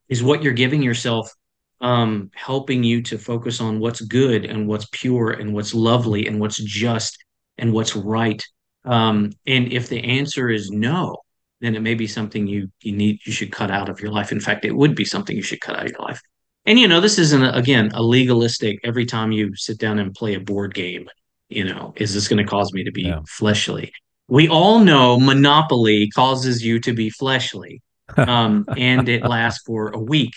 [0.09, 1.31] Is what you're giving yourself
[1.79, 6.39] um, helping you to focus on what's good and what's pure and what's lovely and
[6.39, 7.17] what's just
[7.57, 8.43] and what's right.
[8.85, 11.17] Um, and if the answer is no,
[11.59, 14.31] then it may be something you you need you should cut out of your life.
[14.31, 16.21] In fact, it would be something you should cut out of your life.
[16.65, 18.79] And you know, this isn't again a legalistic.
[18.83, 21.07] Every time you sit down and play a board game,
[21.51, 23.19] you know is this going to cause me to be yeah.
[23.27, 23.91] fleshly?
[24.27, 27.81] We all know monopoly causes you to be fleshly
[28.17, 30.33] um, and it lasts for a week.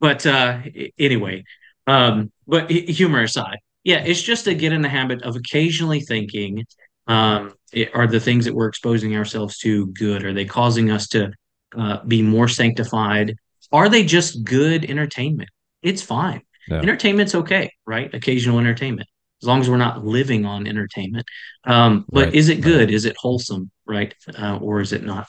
[0.00, 0.60] But uh,
[0.98, 1.44] anyway
[1.86, 6.64] um, but humor aside yeah it's just to get in the habit of occasionally thinking
[7.08, 10.24] um, it, are the things that we're exposing ourselves to good?
[10.24, 11.32] Are they causing us to
[11.76, 13.36] uh, be more sanctified?
[13.72, 15.48] Are they just good entertainment?
[15.82, 16.42] It's fine.
[16.68, 16.78] Yeah.
[16.78, 18.12] entertainment's okay right?
[18.14, 19.08] Occasional entertainment
[19.42, 21.26] as long as we're not living on entertainment.
[21.64, 22.88] Um, but right, is it good?
[22.88, 22.90] Right.
[22.90, 23.70] Is it wholesome?
[23.86, 25.26] Right, uh, or is it not?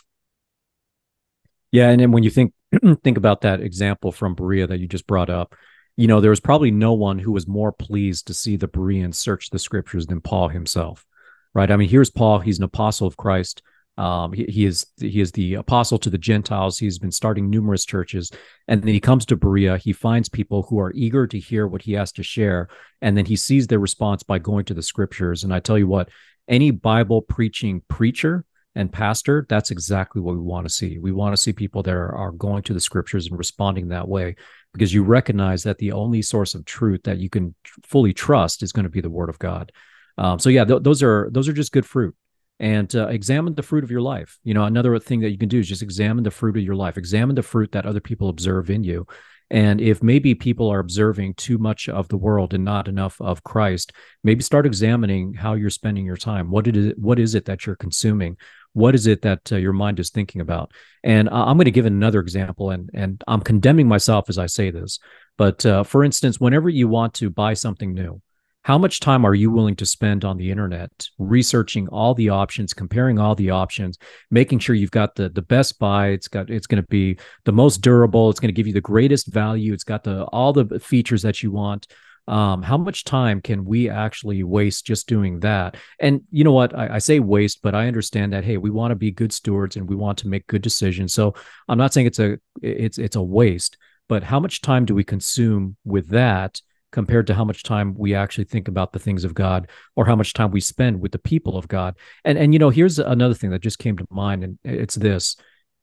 [1.72, 2.54] Yeah, and then when you think
[3.04, 5.56] think about that example from Berea that you just brought up,
[5.96, 9.18] you know there was probably no one who was more pleased to see the Bereans
[9.18, 11.06] search the scriptures than Paul himself.
[11.54, 11.72] Right?
[11.72, 13.62] I mean, here's Paul; he's an apostle of Christ.
[14.00, 16.80] Um, he, he, is he is the apostle to the Gentiles.
[16.80, 18.32] He's been starting numerous churches,
[18.70, 19.78] and then he comes to Berea.
[19.78, 22.70] He finds people who are eager to hear what he has to share,
[23.02, 25.44] and then he sees their response by going to the scriptures.
[25.44, 26.08] And I tell you what,
[26.48, 30.98] any Bible preaching preacher and pastor, that's exactly what we want to see.
[30.98, 34.08] We want to see people that are, are going to the scriptures and responding that
[34.08, 34.36] way,
[34.74, 38.72] because you recognize that the only source of truth that you can fully trust is
[38.72, 39.74] going to be the Word of God.
[40.18, 42.16] Um, so yeah, th- those are those are just good fruit
[42.60, 44.38] and uh, examine the fruit of your life.
[44.44, 46.76] You know, another thing that you can do is just examine the fruit of your
[46.76, 49.08] life, examine the fruit that other people observe in you.
[49.52, 53.44] And if maybe people are observing too much of the world and not enough of
[53.44, 53.94] Christ,
[54.24, 56.52] maybe start examining how you're spending your time.
[56.52, 58.38] What it what is it that you're consuming?
[58.74, 60.72] What is it that uh, your mind is thinking about?
[61.04, 64.70] And I'm going to give another example, and and I'm condemning myself as I say
[64.70, 65.00] this.
[65.36, 68.22] But uh, for instance, whenever you want to buy something new,
[68.64, 72.74] how much time are you willing to spend on the internet researching all the options
[72.74, 73.98] comparing all the options
[74.30, 76.10] making sure you've got the the best buy?
[76.10, 78.30] It's got it's going to be the most durable.
[78.30, 79.74] It's going to give you the greatest value.
[79.74, 81.88] It's got the all the features that you want.
[82.28, 85.78] Um, how much time can we actually waste just doing that?
[86.00, 86.78] And you know what?
[86.78, 89.78] I, I say waste but i understand that hey we want to be good stewards
[89.78, 91.14] and we want to make good decisions.
[91.14, 91.34] So
[91.70, 93.78] i'm not saying it's a it's it's a waste
[94.10, 96.62] but how much time do we consume with that
[96.92, 100.16] compared to how much time we actually think about the things of God or how
[100.16, 101.98] much time we spend with the people of God.
[102.26, 105.36] And and you know, here's another thing that just came to mind and it's this.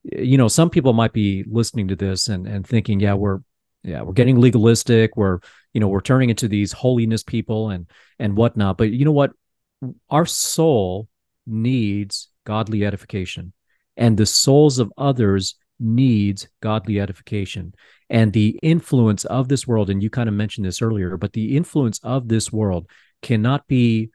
[0.03, 3.41] You know, some people might be listening to this and and thinking, yeah, we're
[3.83, 5.39] yeah, we're getting legalistic, we're
[5.73, 7.87] you know, we're turning into these holiness people and
[8.19, 8.79] and whatnot.
[8.79, 9.33] But you know what?
[10.11, 11.09] Our soul
[11.47, 13.53] needs godly edification.
[13.97, 17.75] And the souls of others needs godly edification.
[18.09, 21.57] And the influence of this world, and you kind of mentioned this earlier, but the
[21.57, 22.89] influence of this world
[23.23, 24.11] cannot be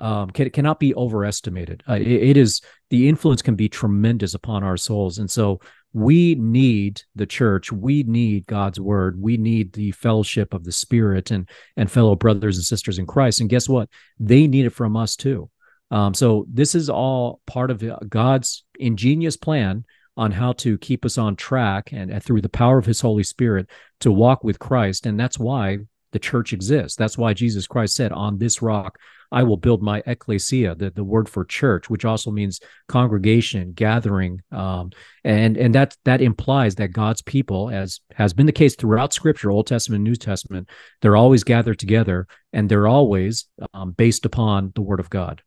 [0.00, 1.82] um, can, cannot be overestimated.
[1.88, 5.60] Uh, it, it is the influence can be tremendous upon our souls, and so
[5.92, 7.72] we need the church.
[7.72, 9.20] We need God's word.
[9.20, 13.40] We need the fellowship of the Spirit and and fellow brothers and sisters in Christ.
[13.40, 13.88] And guess what?
[14.20, 15.50] They need it from us too.
[15.90, 19.84] Um, so this is all part of God's ingenious plan
[20.18, 23.70] on how to keep us on track and, through the power of His Holy Spirit
[24.00, 25.06] to walk with Christ.
[25.06, 25.78] And that's why
[26.12, 26.96] the church exists.
[26.96, 28.98] That's why Jesus Christ said, "On this rock
[29.30, 34.40] I will build my ecclesia, the, the word for church, which also means congregation, gathering.
[34.50, 34.90] Um,
[35.24, 39.50] and and that that implies that God's people, as has been the case throughout Scripture,
[39.50, 40.68] Old Testament, New Testament,
[41.02, 45.42] they're always gathered together, and they're always um, based upon the Word of God.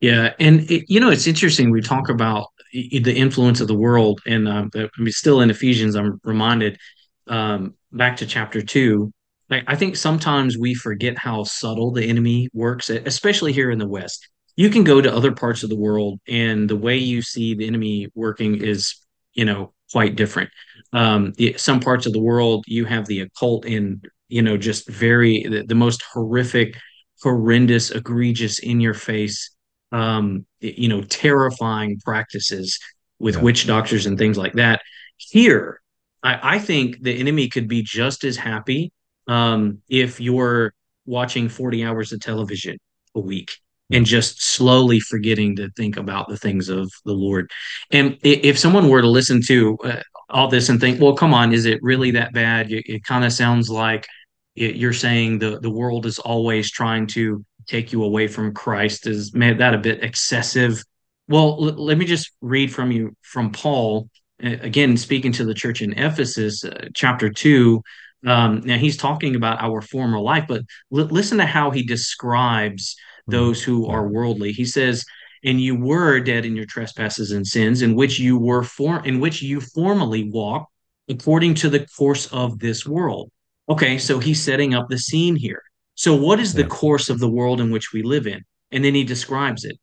[0.00, 1.70] Yeah, and it, you know it's interesting.
[1.70, 5.94] We talk about the influence of the world, and um, I mean, still in Ephesians,
[5.96, 6.78] I'm reminded
[7.26, 9.12] um, back to chapter two
[9.50, 13.88] like I think sometimes we forget how subtle the enemy works, especially here in the
[13.88, 14.28] West.
[14.56, 17.66] You can go to other parts of the world, and the way you see the
[17.66, 18.94] enemy working is,
[19.34, 20.50] you know, quite different.
[20.92, 25.44] Um, some parts of the world, you have the occult in, you know, just very
[25.44, 26.76] the, the most horrific,
[27.22, 29.50] horrendous, egregious, in your face,
[29.92, 32.78] um, you know, terrifying practices
[33.18, 33.42] with yeah.
[33.42, 34.80] witch doctors and things like that.
[35.16, 35.80] Here,
[36.22, 38.92] I, I think the enemy could be just as happy
[39.26, 40.74] um, if you're
[41.06, 42.78] watching 40 hours of television
[43.14, 43.52] a week
[43.92, 47.50] and just slowly forgetting to think about the things of the Lord.
[47.90, 51.52] And if someone were to listen to uh, all this and think, well, come on,
[51.52, 52.70] is it really that bad?
[52.70, 54.06] It, it kind of sounds like
[54.54, 59.06] it, you're saying the, the world is always trying to take you away from Christ.
[59.06, 60.82] Is made that a bit excessive?
[61.28, 64.08] Well, l- let me just read from you from Paul,
[64.40, 67.82] again, speaking to the church in Ephesus, uh, chapter 2,
[68.26, 70.62] um, now he's talking about our former life, but
[70.92, 73.32] l- listen to how he describes mm-hmm.
[73.32, 74.52] those who are worldly.
[74.52, 75.04] He says,
[75.44, 79.20] "And you were dead in your trespasses and sins, in which you were for in
[79.20, 80.70] which you formerly walked
[81.08, 83.30] according to the course of this world."
[83.68, 85.62] Okay, so he's setting up the scene here.
[86.00, 86.68] So, what is the yeah.
[86.68, 88.42] course of the world in which we live in?
[88.70, 89.76] And then he describes it.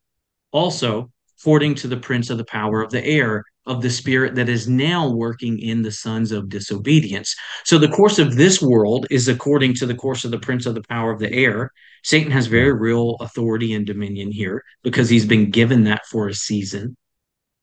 [0.51, 4.49] Also, according to the prince of the power of the air, of the spirit that
[4.49, 7.35] is now working in the sons of disobedience.
[7.65, 10.73] So the course of this world is according to the course of the prince of
[10.73, 11.69] the power of the air.
[12.03, 16.33] Satan has very real authority and dominion here because he's been given that for a
[16.33, 16.97] season.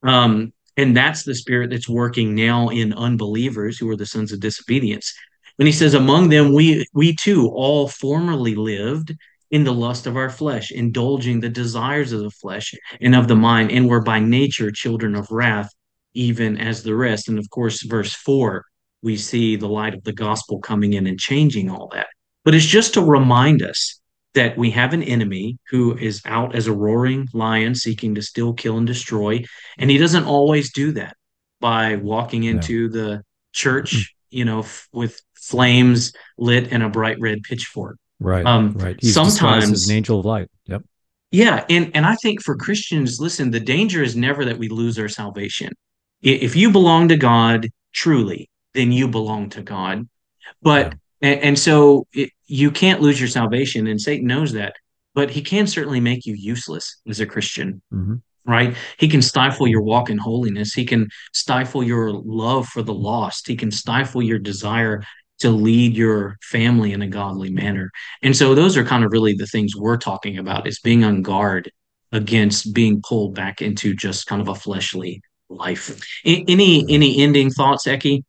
[0.01, 4.39] Um, and that's the spirit that's working now in unbelievers who are the sons of
[4.39, 5.13] disobedience.
[5.57, 9.15] When he says, Among them, we we too all formerly lived
[9.51, 13.35] in the lust of our flesh, indulging the desires of the flesh and of the
[13.35, 15.69] mind, and were by nature children of wrath,
[16.13, 17.29] even as the rest.
[17.29, 18.65] And of course, verse four,
[19.01, 22.07] we see the light of the gospel coming in and changing all that.
[22.43, 23.99] But it's just to remind us
[24.35, 28.53] that we have an enemy who is out as a roaring lion seeking to steal,
[28.53, 29.43] kill, and destroy.
[29.77, 31.15] And he doesn't always do that
[31.59, 32.89] by walking into yeah.
[32.89, 34.05] the church, mm.
[34.35, 37.97] You know, f- with flames lit and a bright red pitchfork.
[38.19, 38.45] Right.
[38.45, 38.97] Um, right.
[38.99, 40.49] He's sometimes an angel of light.
[40.65, 40.83] Yep.
[41.31, 44.97] Yeah, and and I think for Christians, listen, the danger is never that we lose
[44.99, 45.73] our salvation
[46.25, 50.07] if you belong to God truly, then you belong to God.
[50.61, 51.29] But yeah.
[51.29, 54.75] and, and, so it, you can't lose your salvation, and Satan knows that.
[55.13, 57.81] But he can certainly make you useless as a Christian.
[57.93, 58.15] Mm-hmm.
[58.47, 58.75] Right?
[58.99, 60.73] He can stifle your walk in holiness.
[60.73, 63.47] He can stifle your love for the lost.
[63.47, 65.03] He can stifle your desire
[65.39, 67.91] to lead your family in a godly manner.
[68.21, 71.21] And so those are kind of really the things we're talking about is being on
[71.23, 71.71] guard
[72.11, 75.99] against being pulled back into just kind of a fleshly life.
[76.23, 78.23] Any any ending thoughts, Ekkie?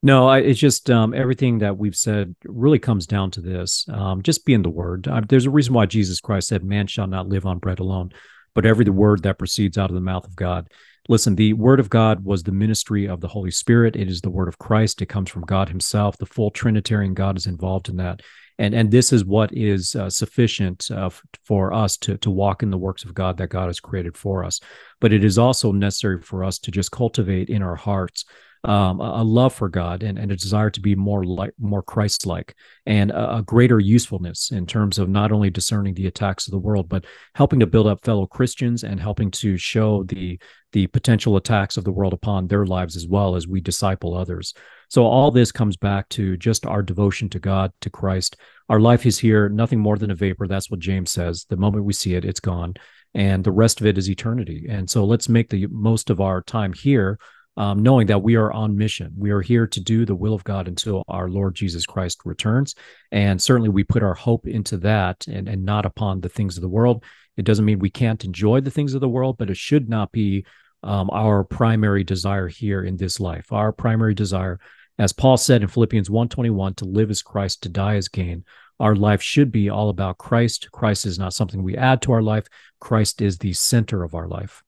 [0.00, 4.22] No, I, it's just um, everything that we've said really comes down to this: um,
[4.22, 5.08] just being the word.
[5.08, 8.12] Uh, there's a reason why Jesus Christ said, "Man shall not live on bread alone,
[8.54, 10.68] but every word that proceeds out of the mouth of God."
[11.08, 13.96] Listen, the word of God was the ministry of the Holy Spirit.
[13.96, 15.00] It is the word of Christ.
[15.00, 16.18] It comes from God Himself.
[16.18, 18.20] The full Trinitarian God is involved in that
[18.58, 21.10] and and this is what is uh, sufficient uh,
[21.44, 24.44] for us to to walk in the works of God that God has created for
[24.44, 24.60] us.
[25.00, 28.24] But it is also necessary for us to just cultivate in our hearts
[28.64, 32.54] um, a, love for God and, and a desire to be more like more Christ-like
[32.86, 36.58] and a, a, greater usefulness in terms of not only discerning the attacks of the
[36.58, 37.04] world, but
[37.34, 40.40] helping to build up fellow Christians and helping to show the
[40.72, 44.52] the potential attacks of the world upon their lives as well as we disciple others.
[44.90, 48.36] So all this comes back to just our devotion to God, to Christ.
[48.68, 50.46] Our life is here, nothing more than a vapor.
[50.46, 51.46] That's what James says.
[51.48, 52.74] The moment we see it, it's gone.
[53.14, 54.66] and the rest of it is eternity.
[54.68, 57.18] And so let's make the most of our time here,
[57.58, 59.12] um, knowing that we are on mission.
[59.16, 62.76] We are here to do the will of God until our Lord Jesus Christ returns.
[63.10, 66.62] And certainly we put our hope into that and, and not upon the things of
[66.62, 67.02] the world.
[67.36, 70.12] It doesn't mean we can't enjoy the things of the world, but it should not
[70.12, 70.46] be
[70.84, 73.52] um, our primary desire here in this life.
[73.52, 74.60] Our primary desire,
[74.96, 78.44] as Paul said in Philippians 1:21, to live as Christ, to die as gain
[78.80, 80.70] our life should be all about Christ.
[80.70, 82.46] Christ is not something we add to our life.
[82.78, 84.62] Christ is the center of our life.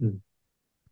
[0.00, 0.16] Hmm.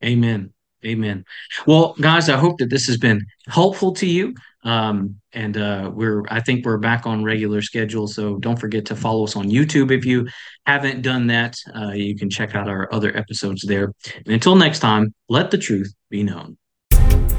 [0.05, 0.53] Amen.
[0.85, 1.25] Amen.
[1.67, 4.35] Well, guys, I hope that this has been helpful to you.
[4.65, 8.07] Um, and uh, we're, I think we're back on regular schedule.
[8.07, 10.29] So don't forget to follow us on YouTube if you
[10.67, 11.57] haven't done that.
[11.75, 13.93] Uh, you can check out our other episodes there.
[14.25, 16.59] And until next time, let the truth be known.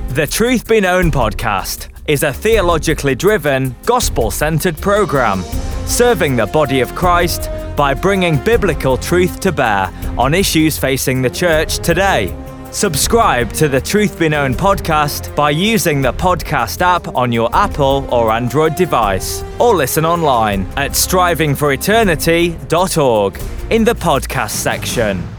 [0.09, 5.43] The Truth Be Known podcast is a theologically driven, gospel centered program
[5.85, 11.29] serving the body of Christ by bringing biblical truth to bear on issues facing the
[11.29, 12.35] church today.
[12.72, 18.07] Subscribe to the Truth Be Known podcast by using the podcast app on your Apple
[18.11, 23.39] or Android device, or listen online at strivingforeternity.org
[23.72, 25.38] in the podcast section.